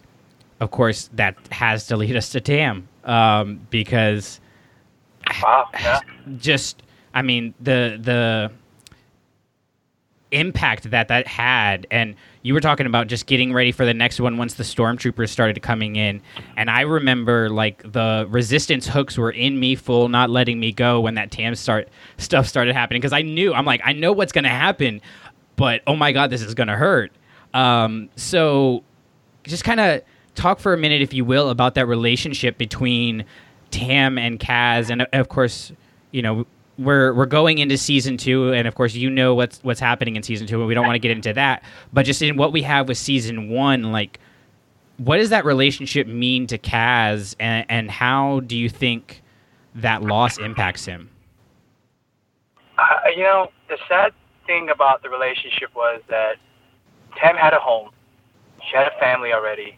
[0.60, 4.40] of course that has to lead us to Tam um, because
[5.42, 5.70] Wow.
[5.74, 6.00] Yeah.
[6.38, 6.84] just
[7.16, 8.52] I mean the the
[10.32, 14.20] impact that that had and you were talking about just getting ready for the next
[14.20, 16.22] one once the stormtroopers started coming in.
[16.58, 21.00] And i remember like the resistance hooks were in me full not letting me go
[21.00, 23.00] when that tam start stuff started happening.
[23.00, 25.02] Because i knew i'm like i know what's going to happen
[25.56, 27.12] but oh my god this is going to hurt.
[27.54, 28.84] Um, so
[29.44, 30.02] just kind of
[30.34, 33.24] talk for a minute if you will about that relationship between
[33.72, 35.72] tam and kaz and of course
[36.12, 36.46] you know
[36.78, 40.24] we're we're going into season two, and of course, you know what's what's happening in
[40.24, 41.64] season two, and we don't want to get into that.
[41.94, 44.20] But just in what we have with season one, like,
[44.98, 49.22] what does that relationship mean to Kaz, and, and how do you think
[49.76, 51.10] that loss impacts him?
[52.78, 52.84] Uh,
[53.16, 54.14] you know, the sad
[54.46, 56.36] thing about the relationship was that
[57.18, 57.90] Tam had a home,
[58.70, 59.78] she had a family already,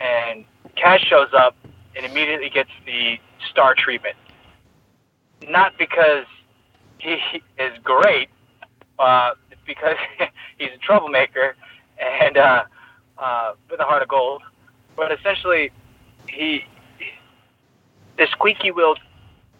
[0.00, 0.44] and
[0.76, 1.56] Kaz shows up
[1.96, 3.18] and immediately gets the
[3.50, 4.16] star treatment.
[5.42, 6.24] Not because
[6.98, 7.18] he
[7.58, 8.28] is great,
[8.98, 9.96] uh, it's because
[10.58, 11.56] he's a troublemaker
[11.98, 12.64] and uh,
[13.18, 14.42] uh, with a heart of gold.
[14.96, 15.70] But essentially,
[16.28, 16.64] he
[18.16, 18.94] the squeaky wheel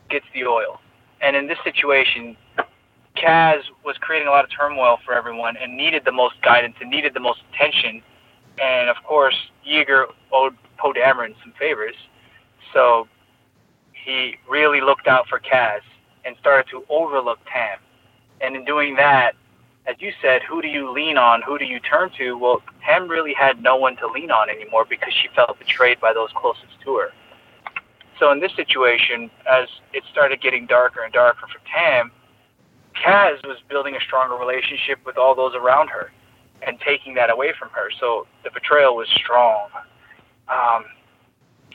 [0.09, 0.81] gets the oil,
[1.21, 2.37] and in this situation,
[3.17, 6.91] Kaz was creating a lot of turmoil for everyone and needed the most guidance and
[6.91, 8.03] needed the most attention.
[8.63, 9.37] And of course,
[9.69, 11.95] Yeager owed Poe Dameron some favors,
[12.73, 13.09] so
[14.07, 15.81] he really looked out for Kaz
[16.25, 17.79] and started to overlook Tam.
[18.41, 19.33] And in doing that,
[19.87, 21.43] as you said, who do you lean on?
[21.43, 22.39] Who do you turn to?
[22.39, 26.13] Well, Tam really had no one to lean on anymore because she felt betrayed by
[26.13, 27.09] those closest to her.
[28.19, 32.13] So in this situation, as it started getting darker and darker for Tam,
[32.95, 36.13] Kaz was building a stronger relationship with all those around her
[36.63, 37.91] and taking that away from her.
[37.99, 39.69] So the betrayal was strong.
[40.49, 40.85] Um,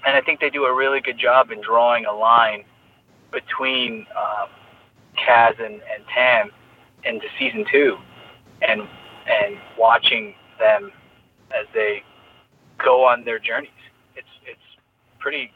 [0.06, 2.64] and I think they do a really good job in drawing a line
[3.32, 4.50] between um,
[5.18, 6.52] Kaz and, and Tam
[7.04, 7.98] into season two,
[8.62, 8.82] and
[9.28, 10.92] and watching them
[11.52, 12.04] as they
[12.84, 13.72] go on their journeys.
[14.16, 14.60] It's it's
[15.20, 15.52] pretty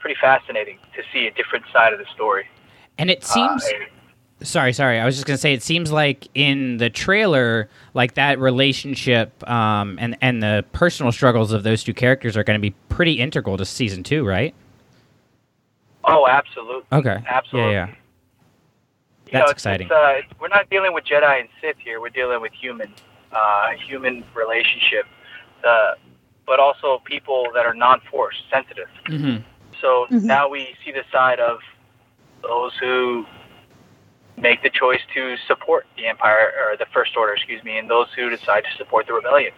[0.00, 2.46] pretty fascinating to see a different side of the story.
[2.98, 3.64] And it seems.
[3.64, 3.97] Uh,
[4.40, 5.00] Sorry, sorry.
[5.00, 9.98] I was just gonna say it seems like in the trailer, like that relationship um,
[10.00, 13.56] and and the personal struggles of those two characters are going to be pretty integral
[13.56, 14.54] to season two, right?
[16.04, 16.84] oh, absolutely.
[16.90, 17.22] Okay.
[17.28, 17.72] Absolutely.
[17.72, 17.94] Yeah, yeah.
[17.94, 17.94] You
[19.24, 19.86] That's know, it's- exciting.
[19.88, 22.00] It's, uh, we're not dealing with Jedi and Sith here.
[22.00, 22.94] We're dealing with human,
[23.30, 25.04] uh, human relationship,
[25.64, 25.94] uh,
[26.46, 28.88] but also people that are non-force sensitive.
[29.06, 29.42] Mm-hmm.
[29.82, 31.58] So now we see the side of
[32.42, 33.26] those who
[34.40, 38.06] make the choice to support the Empire or the First Order, excuse me, and those
[38.16, 39.52] who decide to support the rebellion,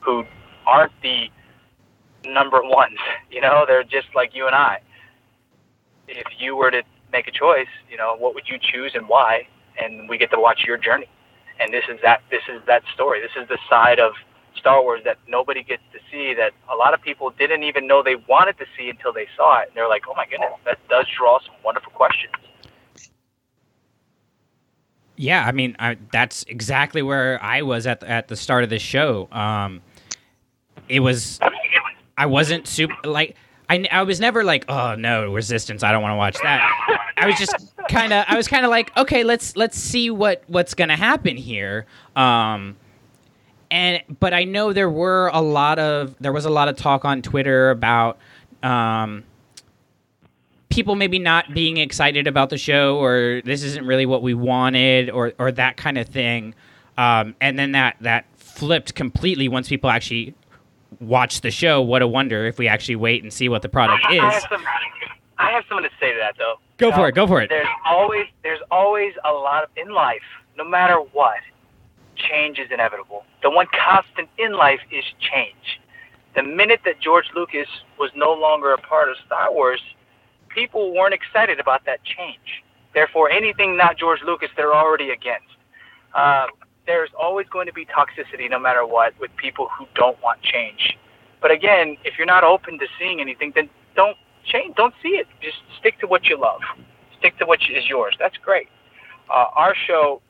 [0.00, 0.24] who
[0.66, 1.30] aren't the
[2.24, 2.98] number ones.
[3.30, 4.80] You know, they're just like you and I.
[6.08, 9.46] If you were to make a choice, you know, what would you choose and why?
[9.78, 11.06] And we get to watch your journey.
[11.60, 12.22] And this is that.
[12.30, 13.20] This is that story.
[13.20, 14.12] This is the side of
[14.56, 16.32] Star Wars that nobody gets to see.
[16.32, 19.60] That a lot of people didn't even know they wanted to see until they saw
[19.60, 19.68] it.
[19.68, 22.32] And they're like, "Oh my goodness, that does draw some wonderful questions."
[25.16, 28.70] Yeah, I mean, I, that's exactly where I was at the, at the start of
[28.70, 29.28] the show.
[29.32, 29.80] Um,
[30.88, 31.40] it was,
[32.16, 33.36] I wasn't super like,
[33.68, 37.12] I, I was never like, oh no, Resistance, I don't want to watch that.
[37.16, 37.54] I was just
[37.88, 41.36] kind of, I was kind of like, okay, let's let's see what what's gonna happen
[41.36, 41.86] here.
[42.14, 42.76] Um,
[43.70, 47.04] and but I know there were a lot of there was a lot of talk
[47.04, 48.18] on Twitter about.
[48.62, 49.24] Um,
[50.68, 55.10] people maybe not being excited about the show or this isn't really what we wanted
[55.10, 56.54] or or that kind of thing
[56.98, 60.34] um, and then that that flipped completely once people actually
[61.00, 64.04] watch the show what a wonder if we actually wait and see what the product
[64.06, 64.64] I is have, some,
[65.38, 66.56] I have something to say to that though.
[66.78, 67.48] Go for it, go for it.
[67.48, 70.22] There's always there's always a lot of in life,
[70.56, 71.40] no matter what,
[72.16, 73.24] change is inevitable.
[73.42, 75.80] The one constant in life is change.
[76.34, 79.80] The minute that George Lucas was no longer a part of Star Wars,
[80.56, 82.64] people weren't excited about that change.
[82.94, 85.46] Therefore, anything not George Lucas, they're already against.
[86.14, 86.46] Uh,
[86.86, 90.96] there's always going to be toxicity, no matter what, with people who don't want change.
[91.42, 94.74] But again, if you're not open to seeing anything, then don't change.
[94.76, 95.26] Don't see it.
[95.42, 96.62] Just stick to what you love.
[97.18, 98.16] Stick to what is yours.
[98.18, 98.68] That's great.
[99.28, 100.22] Uh, our show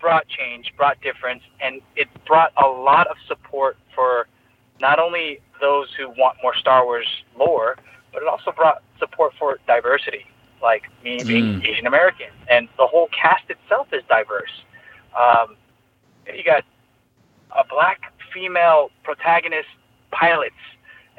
[0.00, 4.26] brought change, brought difference, and it brought a lot of support for
[4.80, 7.06] not only those who want more Star Wars
[7.38, 7.76] lore,
[8.12, 10.26] but it also brought support for diversity,
[10.62, 11.66] like me being Mm.
[11.66, 14.62] Asian American, and the whole cast itself is diverse.
[15.18, 15.56] Um,
[16.32, 16.64] you got
[17.56, 19.68] a black female protagonist
[20.12, 20.54] pilots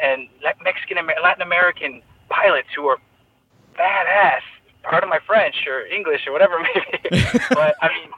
[0.02, 0.28] and
[0.64, 2.98] Mexican Latin American pilots who are
[3.78, 4.42] badass.
[4.84, 6.60] Part of my French or English or whatever
[7.04, 7.24] maybe.
[7.52, 8.10] but I mean,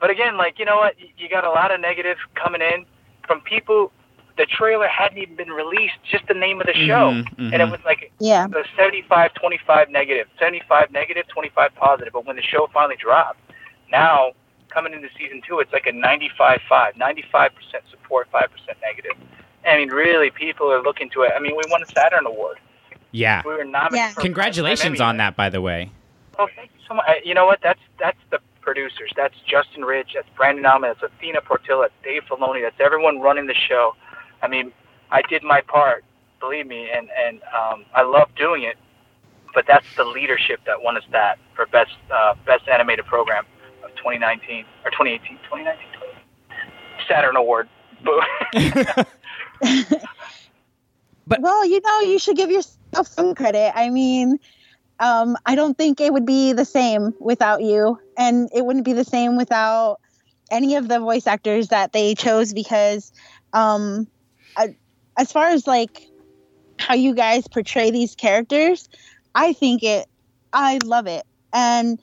[0.00, 2.84] but again, like you know what, you got a lot of negative coming in
[3.26, 3.92] from people.
[4.40, 7.68] The trailer hadn't even been released, just the name of the show, Mhm, and it
[7.70, 8.46] was like Yeah.
[8.46, 12.14] the 75 25 negative 75 negative 25 positive.
[12.14, 13.38] But when the show finally dropped
[13.92, 14.32] now
[14.70, 18.48] coming into season two it's like a 95 5 95% support 5%
[18.80, 19.12] negative.
[19.66, 21.32] I mean really people are looking to it.
[21.36, 22.56] I mean we won a saturn award.
[23.10, 23.42] Yeah.
[23.44, 24.22] We were nominated Yeah.
[24.22, 25.90] congratulations on that by the way.
[26.38, 27.06] Oh thank you so much.
[27.24, 27.60] You know what?
[27.60, 29.12] That's that's the producers.
[29.16, 32.62] That's justin ridge that's brandon auman that's athena portillo that's dave filoni.
[32.62, 33.94] That's everyone running the show
[34.42, 34.72] i mean
[35.10, 36.04] i did my part
[36.40, 38.76] believe me, and and um, I love doing it.
[39.54, 43.44] But that's the leadership that won us that for best uh, best animated program
[43.84, 45.86] of 2019 or 2018, 2019,
[47.08, 47.68] Saturn Award.
[51.26, 53.72] but well, you know, you should give yourself some credit.
[53.74, 54.38] I mean,
[55.00, 58.94] um, I don't think it would be the same without you, and it wouldn't be
[58.94, 59.98] the same without
[60.50, 63.12] any of the voice actors that they chose because,
[63.52, 64.06] um,
[64.56, 64.76] I,
[65.18, 66.02] as far as like
[66.78, 68.88] how you guys portray these characters,
[69.34, 70.06] I think it,
[70.52, 72.00] I love it, and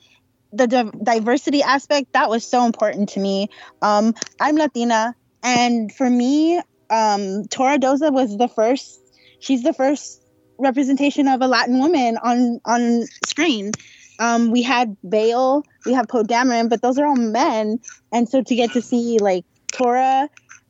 [0.52, 3.48] the di- diversity aspect that was so important to me.
[3.82, 9.00] Um, I'm Latina, and for me, um, Torra Doza was the first.
[9.40, 10.22] She's the first
[10.58, 13.72] representation of a Latin woman on on screen.
[14.20, 17.78] Um, we had Bail, we have Poe Dameron, but those are all men,
[18.12, 20.28] and so to get to see like Torra,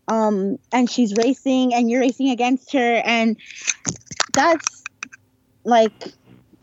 [0.09, 3.37] um, and she's racing, and you're racing against her, and
[4.35, 4.83] that's
[5.65, 5.93] like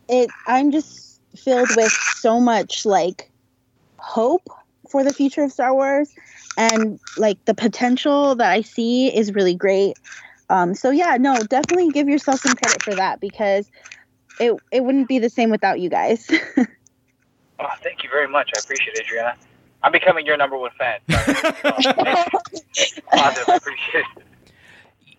[0.10, 0.30] it.
[0.48, 3.30] I'm just filled with so much like
[3.98, 4.48] hope
[4.90, 6.10] for the future of Star Wars,
[6.58, 9.96] and like the potential that I see is really great.
[10.50, 13.70] Um, so yeah, no, definitely give yourself some credit for that because
[14.40, 16.30] it it wouldn't be the same without you guys.
[17.58, 18.52] Oh, thank you very much.
[18.56, 19.36] I appreciate it, Adriana.
[19.86, 21.00] I'm becoming your number one fan.
[21.12, 21.94] Sorry.
[23.12, 23.56] Positive.
[23.56, 24.06] Appreciate.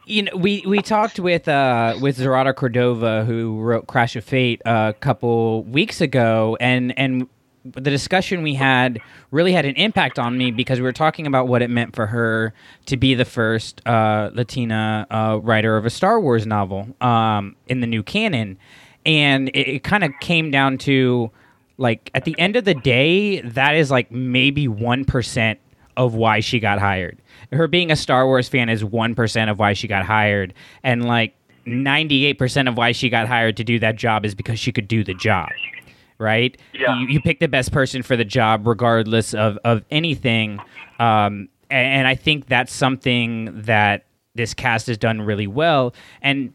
[0.06, 4.60] You know, we, we talked with uh, with Zoraida Cordova, who wrote Crash of Fate
[4.66, 7.28] a couple weeks ago, and and
[7.64, 9.00] the discussion we had
[9.30, 12.06] really had an impact on me because we were talking about what it meant for
[12.06, 12.52] her
[12.86, 17.80] to be the first uh, Latina uh, writer of a Star Wars novel um, in
[17.80, 18.58] the new canon,
[19.04, 21.30] and it, it kind of came down to
[21.78, 25.60] like at the end of the day, that is like maybe one percent
[25.96, 27.18] of why she got hired.
[27.52, 30.54] Her being a Star Wars fan is 1% of why she got hired.
[30.82, 31.34] And like
[31.66, 35.02] 98% of why she got hired to do that job is because she could do
[35.02, 35.48] the job.
[36.18, 36.56] Right?
[36.72, 36.98] Yeah.
[36.98, 40.58] You, you pick the best person for the job regardless of, of anything.
[40.98, 45.94] Um, and, and I think that's something that this cast has done really well.
[46.20, 46.52] And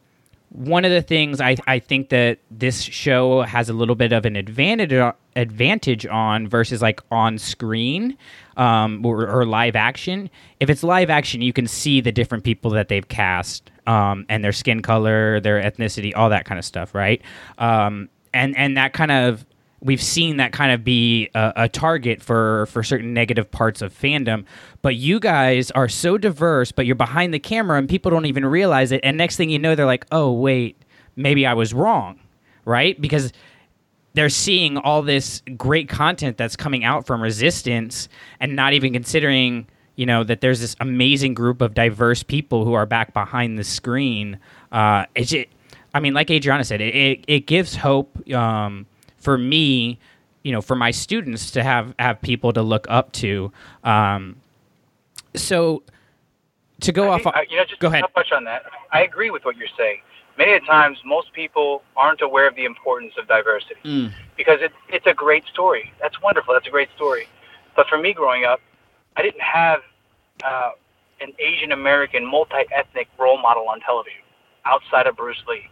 [0.52, 4.26] one of the things I, I think that this show has a little bit of
[4.26, 4.92] an advantage
[5.38, 8.18] advantage on versus like on screen
[8.58, 10.30] um, or, or live action.
[10.60, 14.44] If it's live action, you can see the different people that they've cast um, and
[14.44, 17.22] their skin color, their ethnicity, all that kind of stuff, right?
[17.58, 19.46] Um, and and that kind of
[19.82, 23.92] we've seen that kind of be a, a, target for for certain negative parts of
[23.94, 24.46] fandom
[24.82, 28.46] but you guys are so diverse but you're behind the camera and people don't even
[28.46, 29.02] realize it.
[29.04, 30.82] And next thing you know they're like oh wait
[31.16, 32.20] maybe i was wrong
[32.66, 33.00] right?
[33.00, 33.32] Because
[34.14, 39.68] they're seeing all this great content that's coming out from resistance and not even considering
[39.96, 43.64] you know that there's this amazing group of diverse people who are back behind the
[43.64, 44.40] screen.
[44.72, 45.50] Uh it's it,
[45.94, 48.86] i mean like adriana said it, it, it gives hope um
[49.22, 49.98] for me,
[50.44, 53.52] you know, for my students to have have people to look up to.
[53.84, 54.36] Um,
[55.36, 55.84] so
[56.82, 58.04] to go I off, think, uh, you know, just go ahead.
[58.16, 58.64] touch on that.
[58.92, 60.02] I agree with what you're saying.
[60.38, 64.12] Many times, most people aren't aware of the importance of diversity Mm.
[64.38, 65.92] because it, it's a great story.
[66.02, 66.54] That's wonderful.
[66.54, 67.28] That's a great story.
[67.76, 68.60] But for me, growing up,
[69.18, 69.82] I didn't have
[70.44, 70.72] uh,
[71.20, 74.22] an Asian American multi-ethnic role model on television
[74.66, 75.70] outside of Bruce Lee.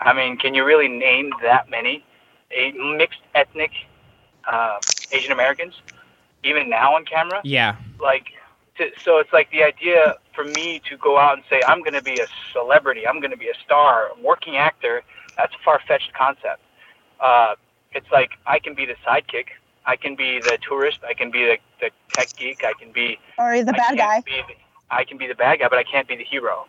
[0.00, 2.04] I mean, can you really name that many?
[2.50, 3.70] A mixed ethnic
[4.50, 4.80] uh,
[5.12, 5.74] Asian Americans,
[6.44, 7.40] even now on camera.
[7.44, 7.76] Yeah.
[8.00, 8.26] Like,
[8.76, 11.94] to, so it's like the idea for me to go out and say I'm going
[11.94, 15.02] to be a celebrity, I'm going to be a star, a working actor.
[15.36, 16.60] That's a far-fetched concept.
[17.20, 17.54] Uh,
[17.92, 19.46] it's like I can be the sidekick,
[19.86, 23.18] I can be the tourist, I can be the, the tech geek, I can be
[23.38, 24.20] or the I bad guy.
[24.24, 24.54] be the-
[24.90, 26.66] I can be the bad guy, but I can't be the hero.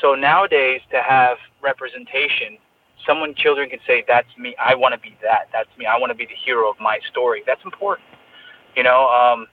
[0.00, 2.58] So nowadays, to have representation,
[3.06, 4.54] someone children can say, "That's me.
[4.56, 5.48] I want to be that.
[5.52, 5.86] That's me.
[5.86, 8.06] I want to be the hero of my story." That's important,
[8.76, 9.08] you know.
[9.08, 9.46] Um,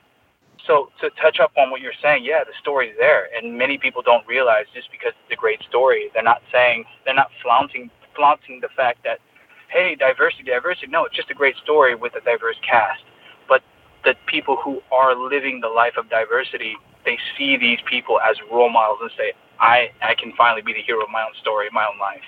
[0.66, 4.02] so to touch up on what you're saying, yeah, the story's there, and many people
[4.02, 8.60] don't realize just because it's a great story, they're not saying they're not flaunting flaunting
[8.60, 9.20] the fact that,
[9.70, 10.88] hey, diversity, diversity.
[10.88, 13.04] No, it's just a great story with a diverse cast.
[13.48, 13.62] But
[14.04, 18.70] the people who are living the life of diversity, they see these people as role
[18.70, 21.86] models and say, I, I can finally be the hero of my own story, my
[21.86, 22.26] own life.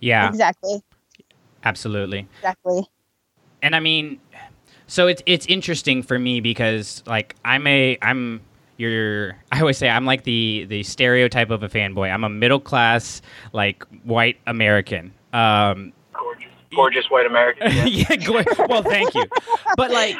[0.00, 0.82] Yeah, Exactly.
[1.64, 2.26] absolutely.
[2.38, 2.86] Exactly.
[3.62, 4.20] And I mean,
[4.86, 8.40] so it's it's interesting for me because like I'm a I'm
[8.76, 12.12] you're I always say I'm like the the stereotype of a fanboy.
[12.12, 13.20] I'm a middle class
[13.52, 15.12] like white American.
[15.32, 15.92] Um,
[16.74, 17.70] Gorgeous, white American.
[17.86, 18.06] Yeah.
[18.68, 19.24] well, thank you.
[19.76, 20.16] But like,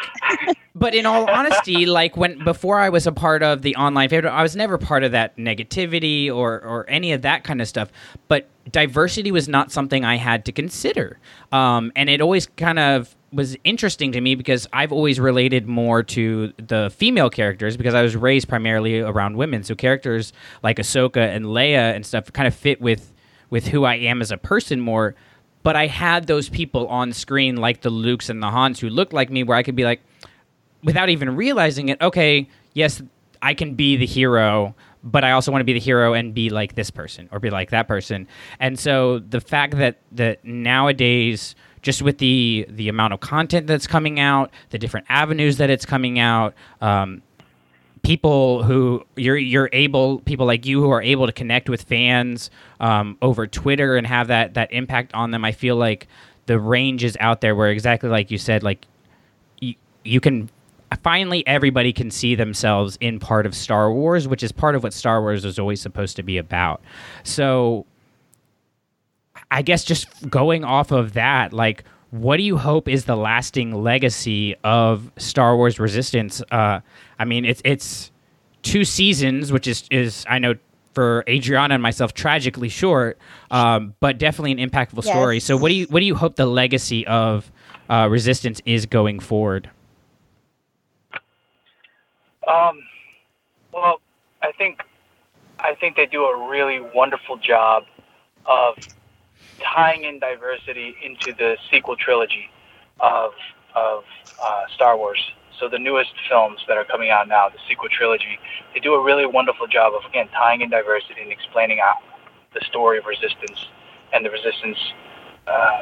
[0.75, 4.31] but in all honesty, like when before I was a part of the online favorite,
[4.31, 7.91] I was never part of that negativity or or any of that kind of stuff.
[8.29, 11.19] But diversity was not something I had to consider,
[11.53, 16.03] um, and it always kind of was interesting to me because I've always related more
[16.03, 19.63] to the female characters because I was raised primarily around women.
[19.65, 20.33] So characters
[20.63, 23.13] like Ahsoka and Leia and stuff kind of fit with
[23.51, 25.15] with who I am as a person more
[25.63, 29.13] but I had those people on screen like the Lukes and the Hans who looked
[29.13, 30.01] like me where I could be like
[30.83, 33.03] without even realizing it, okay, yes,
[33.43, 36.51] I can be the hero, but I also want to be the hero and be
[36.51, 38.27] like this person or be like that person.
[38.61, 43.87] And so the fact that that nowadays just with the the amount of content that's
[43.87, 47.23] coming out, the different avenues that it's coming out, um,
[48.09, 52.51] people who you're you're able people like you who are able to connect with fans
[52.81, 55.45] um, over Twitter and have that that impact on them.
[55.45, 56.09] I feel like
[56.47, 58.87] the range is out there where exactly like you said, like
[59.61, 60.49] you, you can
[61.03, 64.95] finally everybody can see themselves in part of Star Wars, which is part of what
[64.95, 66.81] Star Wars was always supposed to be about.
[67.25, 67.85] So
[69.51, 73.83] I guess just going off of that, like what do you hope is the lasting
[73.83, 76.43] legacy of Star Wars Resistance?
[76.51, 76.81] Uh,
[77.19, 78.11] I mean, it's it's
[78.63, 80.55] two seasons, which is is I know
[80.95, 83.19] for Adriana and myself tragically short,
[83.51, 85.07] um, but definitely an impactful Yes.
[85.07, 85.41] story.
[85.41, 87.51] So what do you what do you hope the legacy of
[87.89, 89.71] uh, Resistance is going forward?
[92.47, 92.83] Um,
[93.73, 94.01] well,
[94.43, 94.81] I think
[95.61, 97.85] I think they do a really wonderful job
[98.47, 98.77] of
[99.63, 102.51] tying in diversity into the sequel trilogy
[103.01, 103.33] of
[103.75, 104.05] of
[104.43, 105.21] uh, Star Wars.
[105.59, 108.39] So the newest films that are coming out now, the sequel trilogy,
[108.73, 111.97] they do a really wonderful job of again tying in diversity and explaining out
[112.55, 113.59] the story of resistance
[114.13, 114.79] and the resistance
[115.47, 115.81] uh,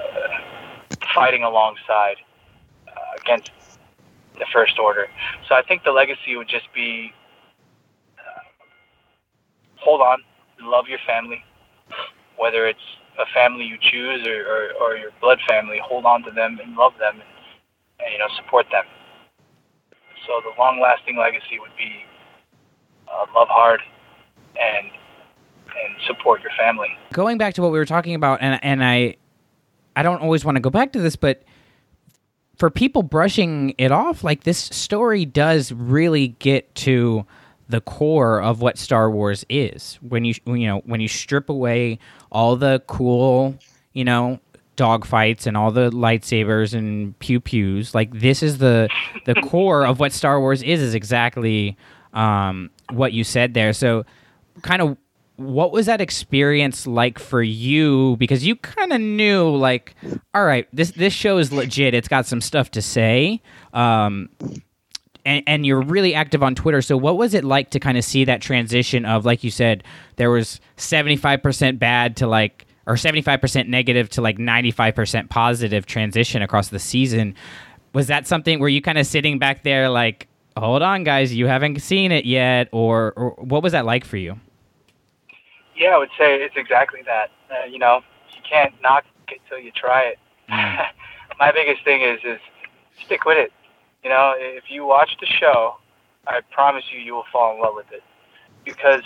[1.14, 2.16] fighting alongside
[2.88, 3.50] uh, against
[4.38, 5.06] the First Order.
[5.48, 7.12] So I think the legacy would just be
[8.18, 8.40] uh,
[9.76, 10.18] hold on,
[10.60, 11.44] love your family,
[12.38, 12.80] whether it's
[13.18, 16.76] a family you choose or, or, or your blood family, hold on to them and
[16.76, 17.30] love them and,
[18.00, 18.84] and you know support them.
[20.26, 22.04] So the long-lasting legacy would be
[23.08, 23.80] uh, love hard
[24.60, 24.90] and
[25.68, 26.88] and support your family.
[27.12, 29.16] Going back to what we were talking about, and and I,
[29.94, 31.42] I don't always want to go back to this, but
[32.56, 37.26] for people brushing it off, like this story does really get to
[37.68, 39.98] the core of what Star Wars is.
[40.00, 41.98] When you you know when you strip away
[42.30, 43.56] all the cool,
[43.92, 44.40] you know,
[44.76, 48.88] dogfights and all the lightsabers and pew pews, like this is the
[49.24, 50.80] the core of what Star Wars is.
[50.80, 51.76] Is exactly
[52.12, 53.72] um, what you said there.
[53.72, 54.04] So,
[54.62, 54.96] kind of
[55.36, 59.94] what was that experience like for you because you kind of knew like
[60.32, 63.42] all right this this show is legit it's got some stuff to say
[63.74, 64.30] um
[65.26, 68.04] and, and you're really active on twitter so what was it like to kind of
[68.04, 69.84] see that transition of like you said
[70.16, 76.68] there was 75% bad to like or 75% negative to like 95% positive transition across
[76.68, 77.34] the season
[77.92, 81.46] was that something were you kind of sitting back there like hold on guys you
[81.46, 84.38] haven't seen it yet or, or what was that like for you
[85.76, 87.30] Yeah, I would say it's exactly that.
[87.50, 88.00] Uh, you know,
[88.34, 90.18] you can't knock it till you try it.
[91.38, 92.40] My biggest thing is is
[93.04, 93.52] stick with it.
[94.06, 95.78] You know, if you watch the show,
[96.28, 98.04] I promise you, you will fall in love with it
[98.64, 99.02] because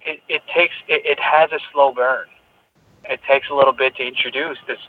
[0.00, 2.26] it, it takes it, it has a slow burn.
[3.04, 4.80] It takes a little bit to introduce this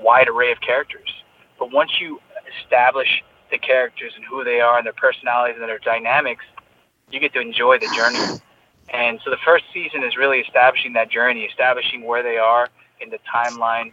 [0.00, 1.10] wide array of characters,
[1.58, 2.20] but once you
[2.62, 6.44] establish the characters and who they are and their personalities and their dynamics,
[7.10, 8.40] you get to enjoy the journey.
[8.90, 12.68] And so the first season is really establishing that journey, establishing where they are
[13.00, 13.92] in the timeline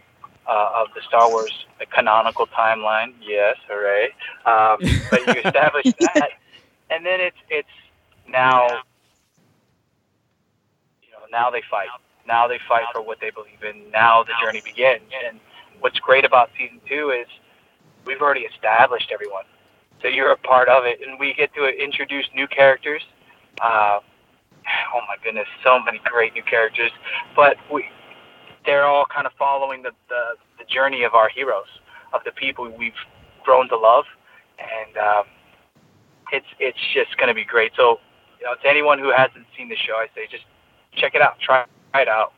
[0.50, 3.14] uh, of the Star Wars the canonical timeline.
[3.22, 4.06] Yes, hooray!
[4.44, 4.78] Um,
[5.10, 6.30] but you establish that,
[6.90, 7.68] and then it's it's
[8.28, 8.66] now
[11.02, 11.88] you know now they fight.
[12.26, 13.90] Now they fight for what they believe in.
[13.90, 15.02] Now the journey begins.
[15.26, 15.40] And
[15.80, 17.26] what's great about season two is
[18.04, 19.44] we've already established everyone,
[20.02, 23.02] so you're a part of it, and we get to introduce new characters.
[23.60, 24.00] Uh,
[24.94, 26.90] oh my goodness, so many great new characters.
[27.36, 27.86] But we,
[28.66, 31.68] they're all kind of following the, the, the journey of our heroes,
[32.12, 32.92] of the people we've
[33.44, 34.04] grown to love,
[34.58, 35.24] and um,
[36.32, 37.72] it's it's just going to be great.
[37.76, 38.00] So,
[38.38, 40.44] you know, to anyone who hasn't seen the show, I say just
[40.94, 42.32] check it out, try it out,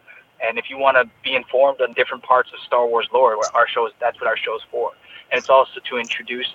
[0.44, 3.68] and if you want to be informed on different parts of Star Wars lore, our
[3.68, 4.92] shows that's what our show is for,
[5.30, 6.48] and it's also to introduce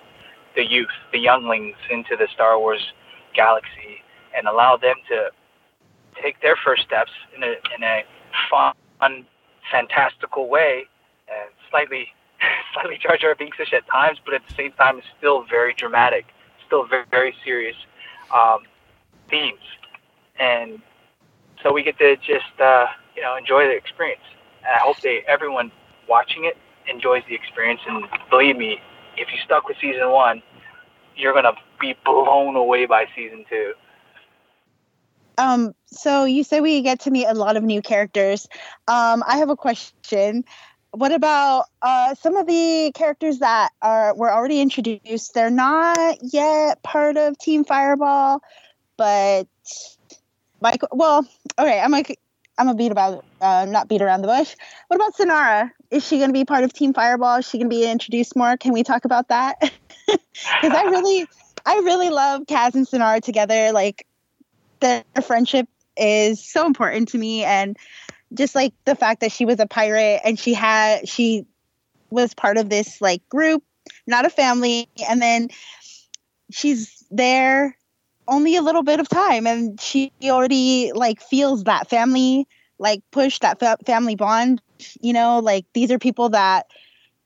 [0.55, 2.93] the youth, the younglings, into the Star Wars
[3.35, 4.01] galaxy
[4.35, 5.29] and allow them to
[6.21, 8.03] take their first steps in a in a
[8.49, 8.73] fun,
[9.71, 10.85] fantastical way,
[11.27, 12.07] and slightly
[12.73, 16.25] slightly Jar Jar Binksish at times, but at the same time, it's still very dramatic,
[16.65, 17.75] still very very serious
[18.33, 18.59] um,
[19.29, 19.59] themes,
[20.39, 20.81] and
[21.63, 24.21] so we get to just uh, you know enjoy the experience.
[24.63, 25.71] And I hope they everyone
[26.07, 26.57] watching it
[26.89, 27.81] enjoys the experience.
[27.87, 28.79] And believe me,
[29.17, 30.41] if you stuck with season one,
[31.15, 33.73] you're gonna be blown away by season two.
[35.37, 38.47] Um, so you say we get to meet a lot of new characters.
[38.87, 40.45] Um, I have a question.
[40.91, 45.33] What about uh, some of the characters that are were already introduced?
[45.33, 48.41] They're not yet part of Team Fireball,
[48.97, 49.47] but
[50.61, 50.89] Michael.
[50.91, 51.27] Well,
[51.59, 52.19] okay, I'm like
[52.57, 54.55] I'm gonna beat about uh, not beat around the bush.
[54.87, 55.71] What about Synara?
[55.91, 57.37] Is she gonna be part of Team Fireball?
[57.37, 58.57] Is she gonna be introduced more?
[58.57, 59.71] Can we talk about that?
[60.61, 61.27] Because I really,
[61.65, 63.73] I really love Kaz and Synara together.
[63.73, 64.05] Like
[64.79, 67.43] their friendship is so important to me.
[67.43, 67.77] And
[68.33, 71.45] just like the fact that she was a pirate and she had she
[72.09, 73.63] was part of this like group
[74.05, 74.89] not a family.
[75.07, 75.49] And then
[76.51, 77.77] she's there
[78.27, 82.47] only a little bit of time and she already like feels that family
[82.77, 84.61] like push that fa- family bond
[85.01, 85.39] you know?
[85.39, 86.67] Like these are people that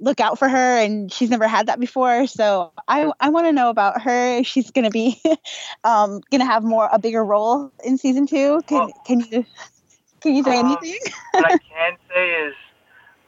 [0.02, 3.52] look out for her and she's never had that before so i i want to
[3.54, 5.22] know about her if she's going to be
[5.84, 9.45] um going to have more a bigger role in season 2 can Well- can you
[10.22, 10.99] can you say Um, anything
[11.32, 12.54] what I can say is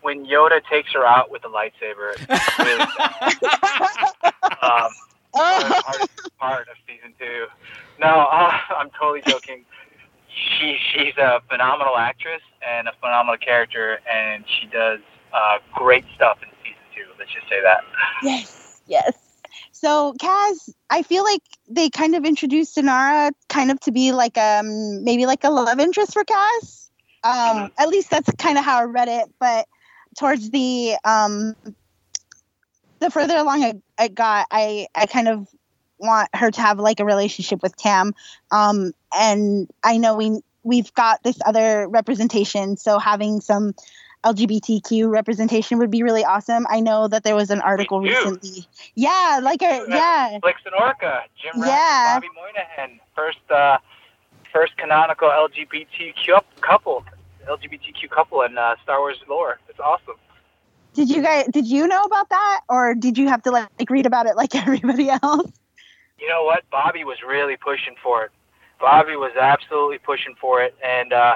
[0.01, 2.79] when Yoda takes her out with the lightsaber, it's really
[4.61, 4.91] um,
[5.33, 7.45] the hardest part of season two.
[7.99, 9.63] No, uh, I'm totally joking.
[10.27, 14.99] She she's a phenomenal actress and a phenomenal character, and she does
[15.33, 16.49] uh, great stuff in
[17.23, 17.79] Let's just say that.
[18.21, 19.13] yes yes.
[19.71, 24.37] So kaz i feel like they kind of introduced Synara kind of to be like
[24.37, 26.89] um maybe like a love interest for kaz.
[27.23, 29.67] Um at least that's kind of how i read it but
[30.19, 31.55] towards the um
[32.99, 35.47] the further along I, I got i i kind of
[35.97, 38.13] want her to have like a relationship with tam.
[38.51, 43.73] Um and i know we we've got this other representation so having some
[44.25, 49.39] lgbtq representation would be really awesome i know that there was an article recently yeah
[49.41, 52.15] like a yeah Flix and Orka, Jim Yeah.
[52.15, 53.77] Bobby Moynihan, first uh,
[54.51, 57.03] first canonical LGBTQ couple,
[57.47, 59.59] LGBTQ couple in uh, Star Wars lore.
[59.69, 60.15] It's awesome.
[60.93, 63.89] did you guys did you know about that or did you have to like, like
[63.89, 65.51] read about it like everybody else
[66.23, 66.63] you know what?
[66.71, 68.31] Bobby was really pushing for it.
[68.79, 71.35] Bobby was absolutely pushing for it, and uh,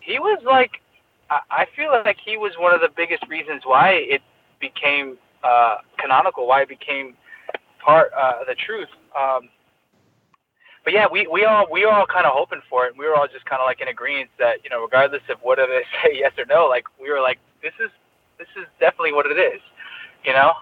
[0.00, 0.80] he was like,
[1.50, 4.22] I, feel like he was one of the biggest reasons why it
[4.60, 7.14] became uh, canonical, why it became
[7.84, 8.88] part uh, the truth.
[9.16, 9.48] Um,
[10.84, 12.94] but yeah, we, we all we were all kind of hoping for it.
[12.98, 15.66] We were all just kind of like in agreement that you know, regardless of whether
[15.66, 17.90] they say yes or no, like we were like, this is
[18.38, 19.60] this is definitely what it is,
[20.24, 20.52] you know.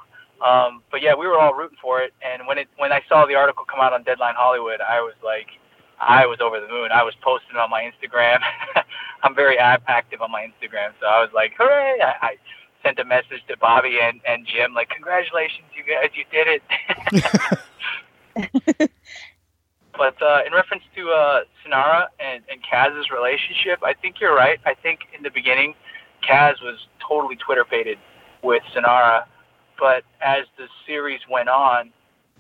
[0.45, 2.13] Um, but yeah, we were all rooting for it.
[2.25, 5.15] And when it when I saw the article come out on Deadline Hollywood, I was
[5.25, 5.49] like,
[6.01, 6.91] I was over the moon.
[6.93, 8.41] I was posting on my Instagram.
[9.23, 11.99] I'm very active on my Instagram, so I was like, hooray!
[12.03, 12.37] I, I
[12.83, 16.61] sent a message to Bobby and and Jim like, congratulations, you guys, you did
[18.77, 18.91] it.
[20.01, 24.59] But uh, in reference to uh, Synara and, and Kaz's relationship, I think you're right.
[24.65, 25.75] I think in the beginning,
[26.27, 27.99] Kaz was totally Twitter baited
[28.43, 29.25] with Synara,
[29.79, 31.91] but as the series went on,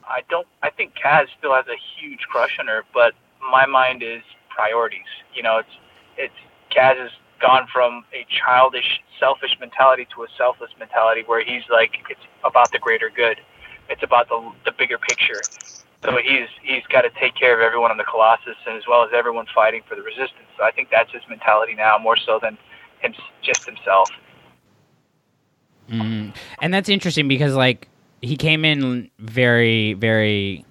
[0.08, 0.46] I don't.
[0.62, 3.12] I think Kaz still has a huge crush on her, but
[3.50, 5.10] my mind is priorities.
[5.34, 5.76] You know, it's
[6.16, 6.40] it's
[6.70, 7.10] Kaz has
[7.40, 12.70] gone from a childish, selfish mentality to a selfless mentality, where he's like, it's about
[12.72, 13.38] the greater good.
[13.88, 15.40] It's about the the bigger picture.
[16.02, 19.04] So he's he's got to take care of everyone on the Colossus, and as well
[19.04, 20.48] as everyone fighting for the Resistance.
[20.56, 22.56] So I think that's his mentality now, more so than
[23.00, 24.08] him just himself.
[25.90, 26.34] Mm.
[26.62, 27.88] And that's interesting because like
[28.22, 30.64] he came in very very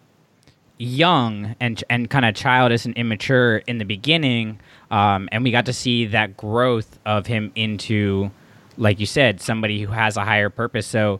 [0.80, 4.60] young and and kind of childish and immature in the beginning,
[4.90, 8.32] um, and we got to see that growth of him into,
[8.78, 10.88] like you said, somebody who has a higher purpose.
[10.88, 11.20] So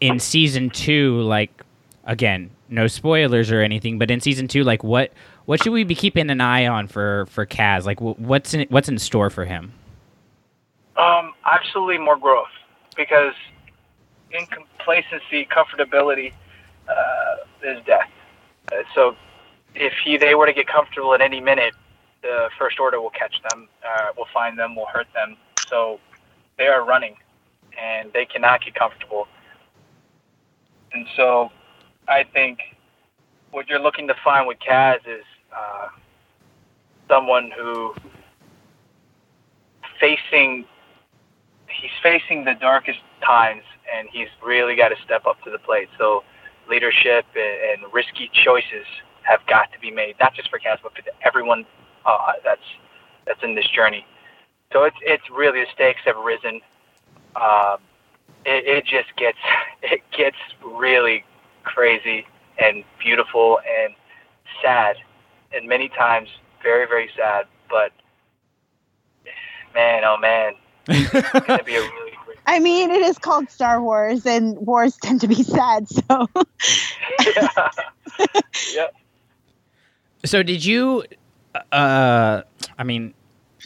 [0.00, 1.62] in season two, like
[2.04, 5.12] again, no spoilers or anything, but in season two, like what
[5.44, 7.84] what should we be keeping an eye on for for Kaz?
[7.84, 9.72] Like what's in what's in store for him?
[10.96, 12.48] Um, absolutely more growth
[12.96, 13.34] because
[14.32, 16.32] in complacency, comfortability
[16.88, 18.10] uh, is death.
[18.72, 19.16] Uh, so
[19.74, 21.74] if he they were to get comfortable at any minute,
[22.22, 25.36] the First Order will catch them, uh, will find them, will hurt them.
[25.68, 26.00] So
[26.56, 27.16] they are running,
[27.78, 29.28] and they cannot get comfortable.
[30.92, 31.50] And so
[32.08, 32.60] I think
[33.50, 35.24] what you're looking to find with Kaz is
[35.56, 35.88] uh,
[37.08, 37.94] someone who
[40.00, 40.64] facing
[41.68, 43.62] he's facing the darkest times
[43.94, 45.88] and he's really got to step up to the plate.
[45.98, 46.24] So
[46.68, 48.86] leadership and, and risky choices
[49.22, 51.64] have got to be made, not just for Kaz, but for everyone
[52.06, 52.62] uh, that's
[53.26, 54.04] that's in this journey.
[54.72, 56.60] So it's it's really the stakes have risen.
[57.36, 57.78] Um,
[58.44, 59.38] it, it just gets
[59.82, 61.24] it gets really
[61.64, 62.26] crazy
[62.58, 63.94] and beautiful and
[64.62, 64.96] sad,
[65.52, 66.28] and many times
[66.62, 67.46] very very sad.
[67.68, 67.92] But
[69.74, 70.52] man, oh man,
[70.88, 72.07] it's gonna be a really.
[72.48, 75.86] I mean, it is called Star Wars, and wars tend to be sad.
[75.86, 76.26] So,
[77.36, 77.70] yeah.
[78.74, 78.94] yep.
[80.24, 81.04] So did you
[81.72, 82.42] uh
[82.78, 83.12] I mean,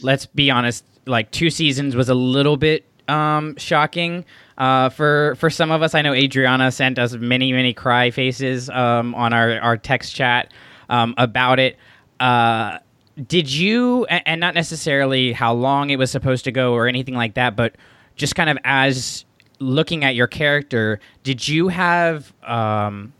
[0.01, 4.25] let's be honest, like two seasons was a little bit um shocking
[4.57, 5.95] uh for for some of us.
[5.95, 10.51] I know Adriana sent us many many cry faces um on our our text chat
[10.89, 11.77] um about it.
[12.19, 12.79] Uh
[13.27, 17.15] did you a- and not necessarily how long it was supposed to go or anything
[17.15, 17.75] like that, but
[18.15, 19.25] just kind of as
[19.59, 23.13] looking at your character, did you have um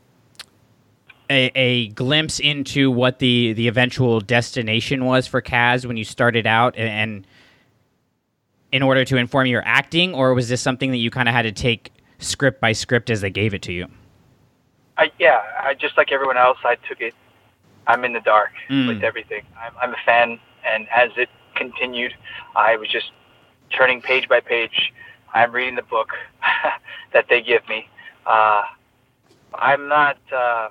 [1.30, 6.46] a, a glimpse into what the the eventual destination was for Kaz when you started
[6.46, 7.28] out, and, and
[8.72, 11.44] in order to inform your acting, or was this something that you kind of had
[11.44, 13.88] to take script by script as they gave it to you?
[14.98, 17.14] I yeah, I just like everyone else, I took it.
[17.88, 18.88] I'm in the dark Mm.
[18.88, 19.44] with everything.
[19.62, 22.14] I'm, I'm a fan, and as it continued,
[22.56, 23.12] I was just
[23.78, 24.94] turning page by page.
[25.34, 26.10] I'm reading the book
[27.14, 27.88] that they give me.
[28.26, 28.64] Uh,
[29.56, 30.18] I'm not.
[30.34, 30.70] Uh,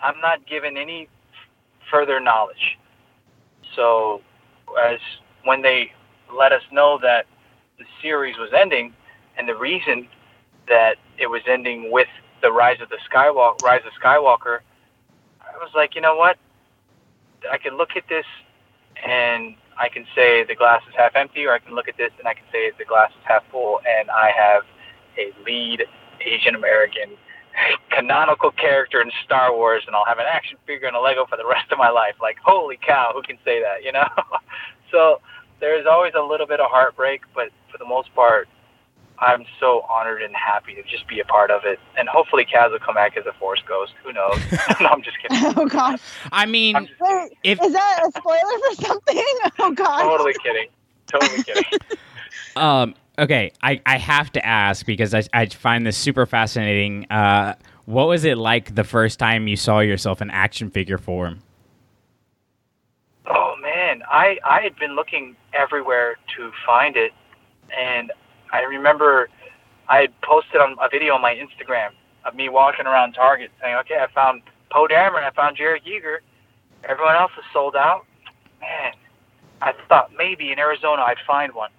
[0.00, 1.08] I'm not given any
[1.90, 2.78] further knowledge.
[3.74, 4.20] So,
[4.82, 4.98] as
[5.44, 5.92] when they
[6.34, 7.26] let us know that
[7.78, 8.92] the series was ending,
[9.38, 10.08] and the reason
[10.68, 12.08] that it was ending with
[12.42, 14.58] the rise of the Skywalker, rise of Skywalker,
[15.40, 16.36] I was like, you know what?
[17.50, 18.24] I can look at this
[19.06, 22.10] and I can say the glass is half empty, or I can look at this
[22.18, 24.62] and I can say the glass is half full, and I have
[25.18, 25.84] a lead
[26.20, 27.16] Asian American
[27.90, 31.36] canonical character in Star Wars, and I'll have an action figure and a Lego for
[31.36, 32.14] the rest of my life.
[32.20, 34.08] Like, holy cow, who can say that, you know?
[34.90, 35.20] so
[35.60, 38.48] there's always a little bit of heartbreak, but for the most part,
[39.18, 41.78] I'm so honored and happy to just be a part of it.
[41.96, 43.92] And hopefully Kaz will come back as a Force Ghost.
[44.04, 44.38] Who knows?
[44.80, 45.38] no, I'm just kidding.
[45.56, 46.00] Oh gosh.
[46.32, 49.22] I mean, Wait, if is that a spoiler for something?
[49.58, 50.02] Oh gosh.
[50.02, 50.68] Totally kidding.
[51.06, 51.64] Totally kidding.
[52.56, 57.06] Um, okay, I, I have to ask because I, I find this super fascinating.
[57.10, 57.54] Uh,
[57.86, 61.40] what was it like the first time you saw yourself in action figure form?
[63.26, 67.12] Oh man, I I had been looking everywhere to find it,
[67.76, 68.12] and
[68.56, 69.28] I remember
[69.88, 71.90] I had posted on a video on my Instagram
[72.24, 76.18] of me walking around Target saying, "Okay, I found Poe Dameron, I found Jarek Yeager.
[76.84, 78.06] Everyone else is sold out."
[78.60, 78.92] Man,
[79.60, 81.70] I thought maybe in Arizona I'd find one.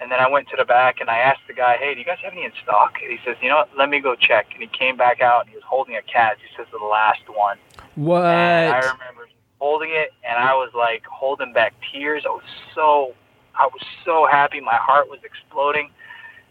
[0.00, 2.06] And then I went to the back and I asked the guy, "Hey, do you
[2.06, 3.76] guys have any in stock?" And he says, "You know what?
[3.76, 6.38] Let me go check." And he came back out and he was holding a cat.
[6.40, 7.58] He says, "The last one."
[7.94, 8.24] What?
[8.24, 9.28] And I remember
[9.60, 12.24] holding it, and I was like holding back tears.
[12.26, 12.42] I was
[12.74, 13.14] so,
[13.60, 14.58] I was so happy.
[14.58, 15.90] My heart was exploding,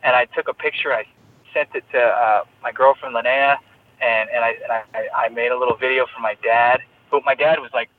[0.04, 0.94] and I took a picture.
[0.94, 1.06] I
[1.54, 3.58] sent it to uh, my girlfriend Linnea,
[4.00, 6.82] and and I and I, I made a little video for my dad.
[7.10, 7.90] But my dad was like,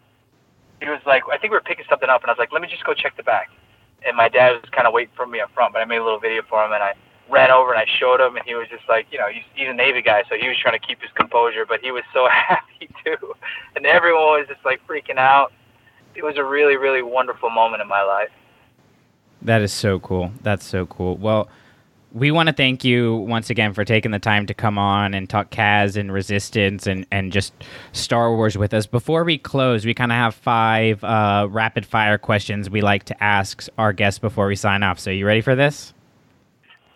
[0.80, 2.62] he was like, I think we were picking something up, and I was like, let
[2.62, 3.50] me just go check the back.
[4.06, 6.04] And my dad was kind of waiting for me up front, but I made a
[6.04, 6.94] little video for him, and I
[7.28, 9.68] ran over and I showed him, and he was just like, you know, he's, he's
[9.68, 12.28] a Navy guy, so he was trying to keep his composure, but he was so
[12.30, 13.34] happy too,
[13.74, 15.52] and everyone was just like freaking out.
[16.14, 18.30] It was a really, really wonderful moment in my life.
[19.42, 20.32] That is so cool.
[20.42, 21.16] That's so cool.
[21.16, 21.48] Well,
[22.12, 25.30] we want to thank you once again for taking the time to come on and
[25.30, 27.52] talk Kaz and Resistance and, and just
[27.92, 28.86] Star Wars with us.
[28.86, 33.22] Before we close, we kind of have five uh, rapid fire questions we like to
[33.22, 34.98] ask our guests before we sign off.
[34.98, 35.94] So, you ready for this?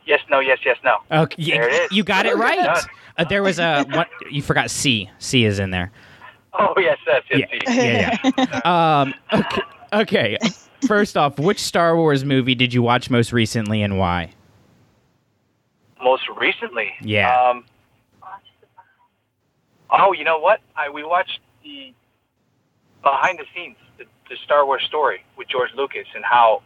[0.05, 0.97] Yes, no, yes, yes, no.
[1.11, 1.93] Okay, There it is.
[1.93, 2.79] you got it right.
[3.17, 4.71] Uh, there was a what you forgot.
[4.71, 5.09] C.
[5.19, 5.93] C is in there.
[6.53, 7.49] Oh yes, yes, yes.
[7.51, 8.19] Yeah, yes.
[8.37, 9.01] yeah, yeah.
[9.03, 10.39] um, okay, okay.
[10.87, 14.33] First off, which Star Wars movie did you watch most recently and why?
[16.03, 17.35] Most recently, Yeah.
[17.35, 17.65] Um,
[19.91, 20.61] oh, you know what?
[20.77, 21.95] I we watched the
[23.03, 26.63] behind the scenes, the, the Star Wars story with George Lucas and how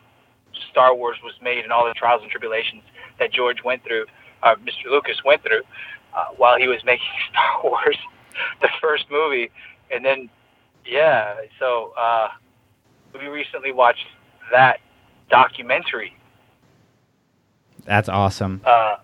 [0.71, 2.83] Star Wars was made and all the trials and tribulations
[3.19, 4.07] that George went through,
[4.43, 4.91] uh, Mr.
[4.91, 5.63] Lucas went through
[6.15, 7.97] uh, while he was making Star Wars,
[8.61, 9.51] the first movie,
[9.91, 10.29] and then
[10.85, 12.29] yeah, so uh,
[13.15, 14.07] we recently watched
[14.53, 14.81] that
[15.31, 16.15] documentary.
[17.85, 18.61] That's awesome.
[18.65, 18.97] Uh,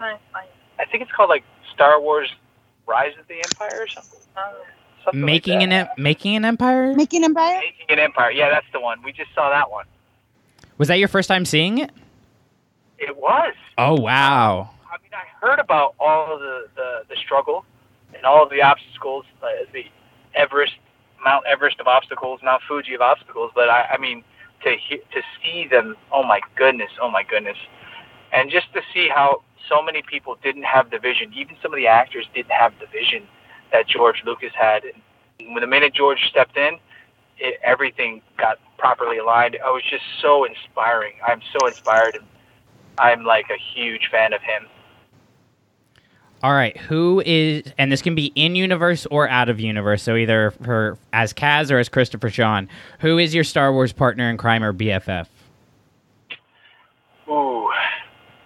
[0.00, 2.30] I think it's called like Star Wars:
[2.86, 4.20] Rise of the Empire or something.
[5.04, 6.94] Something like Making an em- making an empire.
[6.94, 7.60] Making Empire.
[7.60, 8.30] Making an Empire.
[8.30, 9.02] Yeah, that's the one.
[9.02, 9.86] We just saw that one.
[10.78, 11.90] Was that your first time seeing it?
[12.98, 13.54] It was.
[13.78, 14.70] Oh wow.
[14.90, 17.64] I mean, I heard about all of the, the, the struggle
[18.14, 19.84] and all of the obstacles, uh, the
[20.34, 20.74] Everest,
[21.26, 23.50] Mount Everest of obstacles, Mount Fuji of obstacles.
[23.54, 24.22] But I, I mean,
[24.62, 27.58] to to see them, oh my goodness, oh my goodness,
[28.32, 31.32] and just to see how so many people didn't have the vision.
[31.34, 33.26] Even some of the actors didn't have the vision
[33.72, 34.84] that George Lucas had.
[34.84, 36.78] And when the minute George stepped in,
[37.38, 39.58] it, everything got properly aligned.
[39.64, 41.14] I was just so inspiring.
[41.26, 42.24] I'm so inspired, and
[42.98, 44.66] I'm like a huge fan of him.
[46.42, 50.16] All right, who is and this can be in universe or out of universe, so
[50.16, 52.68] either for as Kaz or as Christopher Sean.
[53.00, 55.26] Who is your Star Wars partner in crime or BFF?
[57.28, 57.66] Ooh,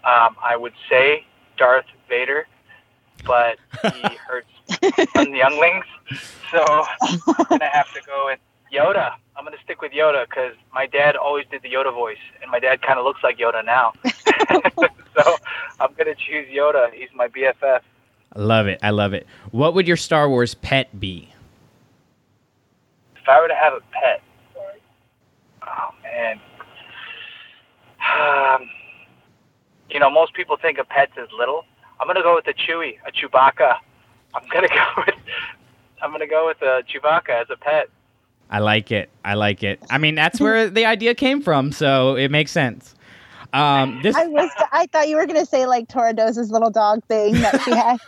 [0.04, 1.26] um, I would say
[1.56, 2.46] Darth Vader,
[3.26, 4.48] but he hurts
[5.16, 5.84] on the younglings,
[6.52, 6.64] so
[7.02, 7.18] I'm
[7.48, 8.38] gonna have to go with
[8.72, 9.14] Yoda.
[9.36, 12.58] I'm gonna stick with Yoda because my dad always did the Yoda voice, and my
[12.58, 13.92] dad kind of looks like Yoda now.
[14.04, 15.36] so
[15.80, 16.92] I'm gonna choose Yoda.
[16.92, 17.80] He's my BFF.
[18.32, 18.78] I love it.
[18.82, 19.26] I love it.
[19.50, 21.32] What would your Star Wars pet be?
[23.16, 24.22] If I were to have a pet,
[25.66, 26.40] oh man,
[28.20, 28.68] um,
[29.90, 31.64] you know, most people think of pets as little.
[31.98, 33.76] I'm gonna go with a Chewie, a Chewbacca.
[34.34, 35.16] I'm gonna go with
[36.02, 37.88] I'm gonna go with a Chewbacca as a pet.
[38.50, 39.08] I like it.
[39.24, 39.80] I like it.
[39.90, 42.94] I mean, that's where the idea came from, so it makes sense.
[43.52, 44.50] Um, this I was.
[44.72, 47.98] I thought you were gonna say like Torra Doza's little dog thing that she had.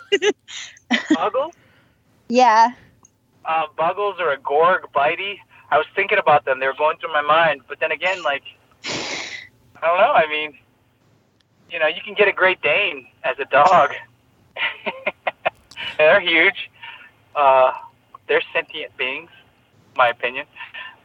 [1.17, 1.53] Buggle?
[2.29, 2.73] yeah.
[3.45, 5.39] Uh, Buggles or a Gorg Bitey?
[5.71, 6.61] I was thinking about them.
[6.61, 8.43] They were going through my mind, but then again, like
[8.85, 10.13] I don't know.
[10.13, 10.57] I mean,
[11.71, 13.91] you know, you can get a Great Dane as a dog.
[15.99, 16.71] they're huge.
[17.35, 17.73] Uh,
[18.29, 19.31] they're sentient beings,
[19.97, 20.47] my opinion.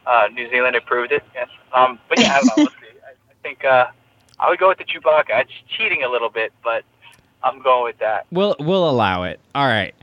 [0.06, 1.22] Uh, New Zealand approved it.
[1.34, 1.48] Yes.
[1.72, 2.52] Um, but yeah, I know.
[2.56, 2.66] We'll.
[2.66, 3.86] I, I think uh,
[4.40, 5.42] I would go with the Chewbacca.
[5.42, 6.84] It's cheating a little bit, but
[7.42, 8.26] I'm going with that.
[8.30, 9.40] We'll we'll allow it.
[9.54, 9.94] All right.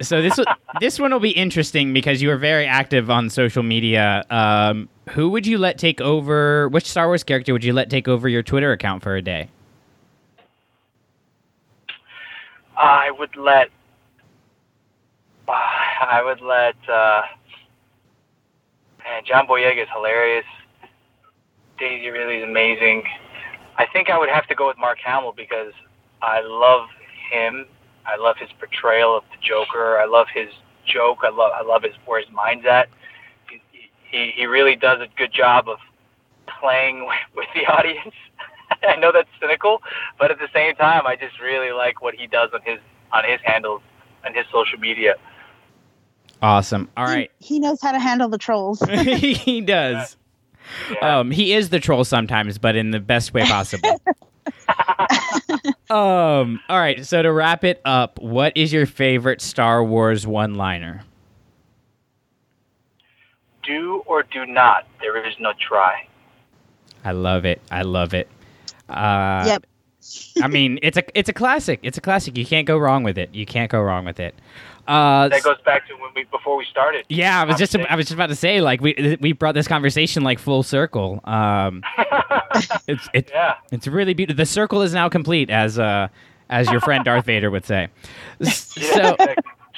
[0.00, 0.38] So this
[0.80, 4.24] this one will be interesting because you are very active on social media.
[4.30, 6.68] Um, who would you let take over?
[6.68, 9.48] Which Star Wars character would you let take over your Twitter account for a day?
[12.76, 13.70] I would let.
[15.48, 16.76] I would let.
[16.88, 17.22] Uh,
[19.08, 20.44] man, John Boyega is hilarious.
[21.78, 23.04] Daisy really is amazing.
[23.76, 25.72] I think I would have to go with Mark Hamill because
[26.20, 26.88] I love
[27.30, 27.66] him.
[28.04, 29.98] I love his portrayal of the Joker.
[29.98, 30.48] I love his
[30.86, 31.18] joke.
[31.22, 32.88] I love I love his where his mind's at.
[33.48, 33.60] He
[34.10, 35.78] he, he really does a good job of
[36.60, 38.14] playing with, with the audience.
[38.82, 39.80] I know that's cynical,
[40.18, 42.78] but at the same time, I just really like what he does on his
[43.12, 43.82] on his handles
[44.24, 45.14] and his social media.
[46.42, 46.88] Awesome.
[46.96, 47.30] All right.
[47.40, 48.80] He knows how to handle the trolls.
[49.02, 50.16] he does.
[51.02, 54.00] Um, he is the troll sometimes, but in the best way possible.
[55.90, 56.60] um.
[56.68, 57.04] All right.
[57.04, 61.02] So to wrap it up, what is your favorite Star Wars one-liner?
[63.62, 64.86] Do or do not.
[65.00, 66.06] There is no try.
[67.04, 67.60] I love it.
[67.70, 68.28] I love it.
[68.88, 69.66] Uh, yep.
[70.42, 71.80] I mean, it's a it's a classic.
[71.82, 72.36] It's a classic.
[72.38, 73.34] You can't go wrong with it.
[73.34, 74.34] You can't go wrong with it.
[74.88, 77.04] Uh, that goes back to when we before we started.
[77.10, 79.68] Yeah, I was just I was just about to say like we we brought this
[79.68, 81.20] conversation like full circle.
[81.24, 81.82] Um,
[82.88, 83.56] it's it's yeah.
[83.70, 84.38] it's really beautiful.
[84.38, 86.08] The circle is now complete, as uh
[86.48, 87.88] as your friend Darth Vader would say.
[88.44, 89.16] So.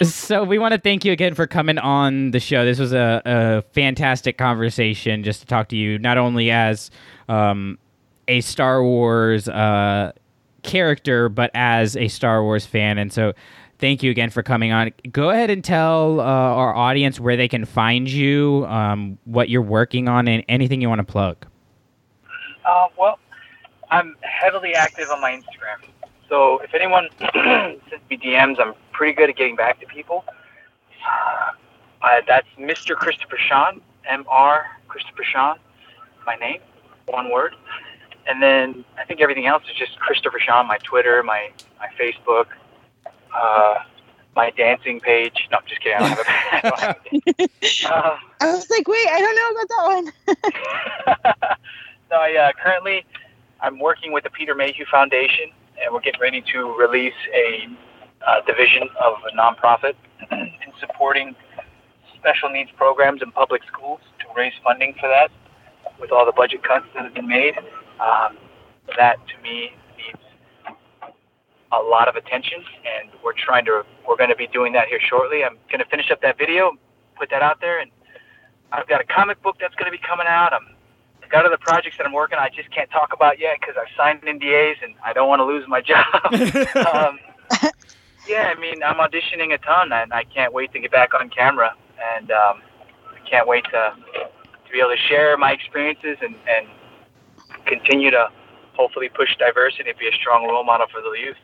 [0.02, 2.64] So we want to thank you again for coming on the show.
[2.64, 6.90] This was a, a fantastic conversation just to talk to you, not only as
[7.28, 7.78] um,
[8.26, 10.12] a Star Wars uh,
[10.62, 12.96] character, but as a Star Wars fan.
[12.96, 13.34] And so
[13.80, 14.92] thank you again for coming on.
[15.10, 19.62] Go ahead and tell uh, our audience where they can find you, um, what you're
[19.62, 21.46] working on, and anything you want to plug.
[22.64, 23.18] Uh, well,
[23.90, 25.88] I'm heavily active on my Instagram.
[26.28, 30.24] So if anyone sends me DMs, I'm pretty good at getting back to people.
[31.04, 31.52] Uh,
[32.02, 32.94] uh, that's Mr.
[32.94, 34.66] Christopher Sean, M.R.
[34.88, 35.58] Christopher Sean,
[36.26, 36.60] my name,
[37.06, 37.56] one word.
[38.26, 41.50] And then I think everything else is just Christopher Sean, my Twitter, my,
[41.80, 42.46] my Facebook,
[43.34, 43.74] uh,
[44.36, 45.48] my dancing page.
[45.50, 45.98] No, I'm just kidding.
[45.98, 49.50] I don't have a, I don't a uh, I was like, wait, I don't know
[49.50, 51.46] about that one.
[52.10, 53.04] no, I, uh, currently
[53.60, 55.50] I'm working with the Peter Mayhew Foundation,
[55.82, 57.68] and we're getting ready to release a
[58.26, 59.94] uh, division of a nonprofit
[60.32, 61.34] in supporting
[62.18, 65.30] special needs programs in public schools to raise funding for that.
[66.00, 67.58] With all the budget cuts that have been made,
[68.00, 68.38] um,
[68.96, 69.74] that to me needs
[71.72, 73.84] a lot of attention, and we're trying to.
[74.06, 75.44] We're going to be doing that here shortly.
[75.44, 76.72] I'm going to finish up that video,
[77.16, 77.90] put that out there, and
[78.72, 80.52] I've got a comic book that's going to be coming out.
[80.52, 80.66] I'm
[81.22, 82.44] I've got other projects that I'm working on.
[82.44, 85.44] I just can't talk about yet because I've signed NDAs and I don't want to
[85.44, 86.04] lose my job.
[86.92, 87.18] um,
[88.26, 91.30] yeah, I mean, I'm auditioning a ton, and I can't wait to get back on
[91.30, 91.74] camera,
[92.16, 92.62] and um,
[93.14, 96.66] I can't wait to to be able to share my experiences and and
[97.66, 98.28] continue to
[98.74, 101.36] hopefully push diversity, and be a strong role model for the youth.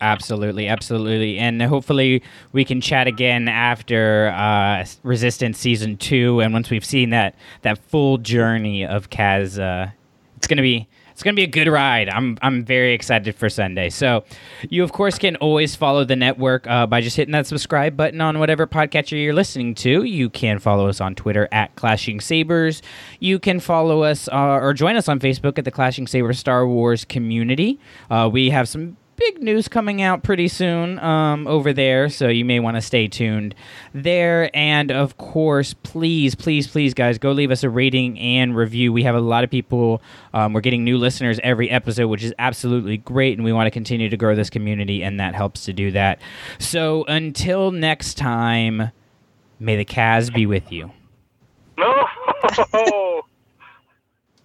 [0.00, 2.22] Absolutely, absolutely, and hopefully
[2.52, 7.78] we can chat again after uh, Resistance season two, and once we've seen that that
[7.78, 9.90] full journey of Kaz, uh,
[10.36, 10.86] it's gonna be
[11.16, 12.10] it's gonna be a good ride.
[12.10, 13.88] I'm I'm very excited for Sunday.
[13.88, 14.22] So,
[14.68, 18.20] you of course can always follow the network uh, by just hitting that subscribe button
[18.20, 20.02] on whatever podcatcher you're listening to.
[20.02, 22.82] You can follow us on Twitter at Clashing Sabers.
[23.18, 26.68] You can follow us uh, or join us on Facebook at the Clashing Sabers Star
[26.68, 27.80] Wars community.
[28.10, 32.44] Uh, we have some big news coming out pretty soon um, over there, so you
[32.44, 33.54] may want to stay tuned
[33.92, 34.50] there.
[34.54, 38.92] And of course, please, please, please, guys, go leave us a rating and review.
[38.92, 40.02] We have a lot of people,
[40.34, 43.70] um, we're getting new listeners every episode, which is absolutely great, and we want to
[43.70, 46.20] continue to grow this community, and that helps to do that.
[46.58, 48.90] So until next time,
[49.58, 50.90] may the Kaz be with you.
[51.78, 53.22] No!